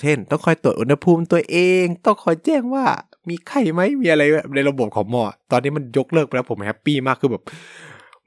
[0.00, 2.86] เช่น ต้องคอยตรวจอุณหภูมิตัวเอง ต้องคอยแจ้งว่า
[3.28, 4.22] มีไข้ไหมมีอะไร
[4.54, 7.42] ในระบบของมอ ตอนนี้มันยกเลิกไปแล้วผม happy มากคือแบบ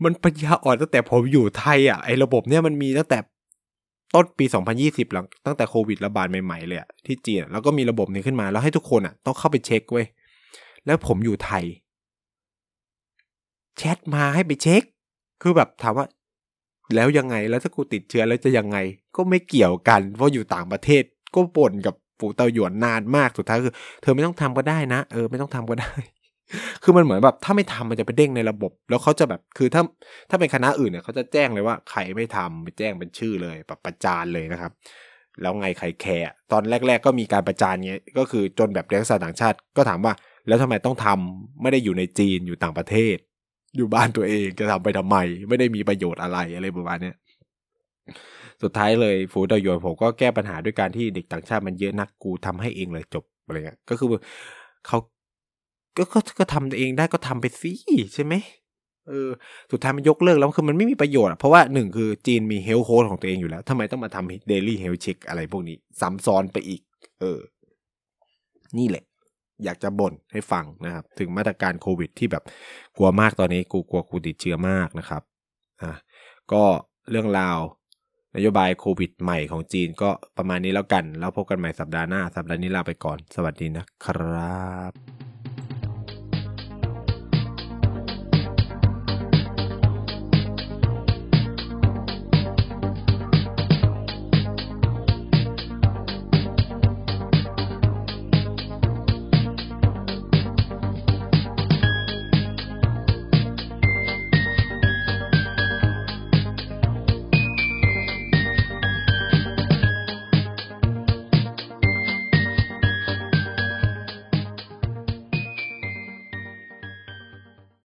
[0.03, 3.17] มันปัญญาอ่อนตั้งแต่ผมอยู่ไทยอะไอ้ระบบเนี้ยมันมีตั้งแต่
[4.15, 4.45] ต้นปี
[4.79, 10.05] 2020 หลังตั้งแต่โควิดระบาดใหม่ๆเลยอะที่จีนแล้วก็มีระบบนี้ขึ้นมาแล้วให้ทุกคนอะต้องเข้าไปเช็คเว้ย
[10.85, 11.63] แล้วผมอยู่ไทย
[13.77, 14.83] แชทมาให้ไปเช็ค
[15.41, 16.05] คือแบบถามว่า
[16.95, 18.77] แล้วยังไงแล้วถ้ากูติดเชื้อแล้วจะยังไง
[19.15, 21.03] ก็ไม่เกี่ยวกันเพราะอยู่ต่างประเทศ
[21.35, 25.91] ก็บ่นกับ ฝูเตาหยวนนานมากสุดท้ายคือ เธอไม่ต้องทำก็ได้นะ เออไม่ต้องทำก็ได้
[26.84, 29.82] คือมันเหมือนแบบถ้าไม่ทำมันจะไปเด้งในระบบ แล้วเขาจะแบบคือถ้า
[30.30, 34.72] ถ้าเป็นคณะอื่นเนี่ยเขาจะแจ้งเลยว่าใครไม่ทำไปแจ้งเป็นชื่อเลยแบบประจานเลยนะครับ
[35.41, 40.14] แล้วไงใครแคร์ตอนแรก ๆ ก็มีการประจานเงี้ยก็คือจนแบบนักศึกษาต่างชาติก็ถามว่า
[40.47, 43.16] แล้วทำไมต้องทำไม่ได้อยู่ในจีนอยู่ต่างประเทศ
[43.78, 45.18] อยู่บ้านตัวเองจะทำไปทำไม
[45.49, 47.16] ไม่ได้มีประโยชน์อะไรอะไรประมาณเนี้ย
[48.64, 54.07] สุดท้ายเลย辅导员 ผมก็แก้ปัญหาด้วยการที่เด็กต่างชาติมันเยอะนักกูทำให้เองเลยจบอะไรเงี้ยก็คือ
[54.88, 54.97] เขา
[55.97, 57.72] ก็ก็ก็ทำเองได้ก็ทำไปสิ
[58.14, 58.34] ใช่ไหม
[59.07, 59.30] เออ
[59.72, 66.82] สุดท้ายมันยกเลิกแล้วคือมันไม่มีประโยชน์เพราะว่าหนึ่งคือจีนมี health code ของตัวเองอยู่แล้วทำไมต้องมาทำ daily health check อะไรพวกนี้ซ้ำซ้อนไปอีก
[67.20, 67.39] เออ
[68.78, 69.03] นี่แหละ
[69.64, 72.43] อยากจะบ่นให้ฟังนะครับ ถึงมาตรการโควิดที่แบบ
[72.97, 75.22] กลัวมากตอนนี้ กูกลัวกูติดเชื้อมากนะครับ
[75.82, 75.91] อะ
[76.51, 76.64] ก็
[77.09, 77.57] เรื่องราว
[78.36, 85.22] นโยบายโควิดใหม่ของจีนก็ประมาณนี้แล้วกัน แล้วพบกันใหม่สัปดาห์หน้า สัปดาห์นี้ลาไปก่อน สวัสดีนะครับ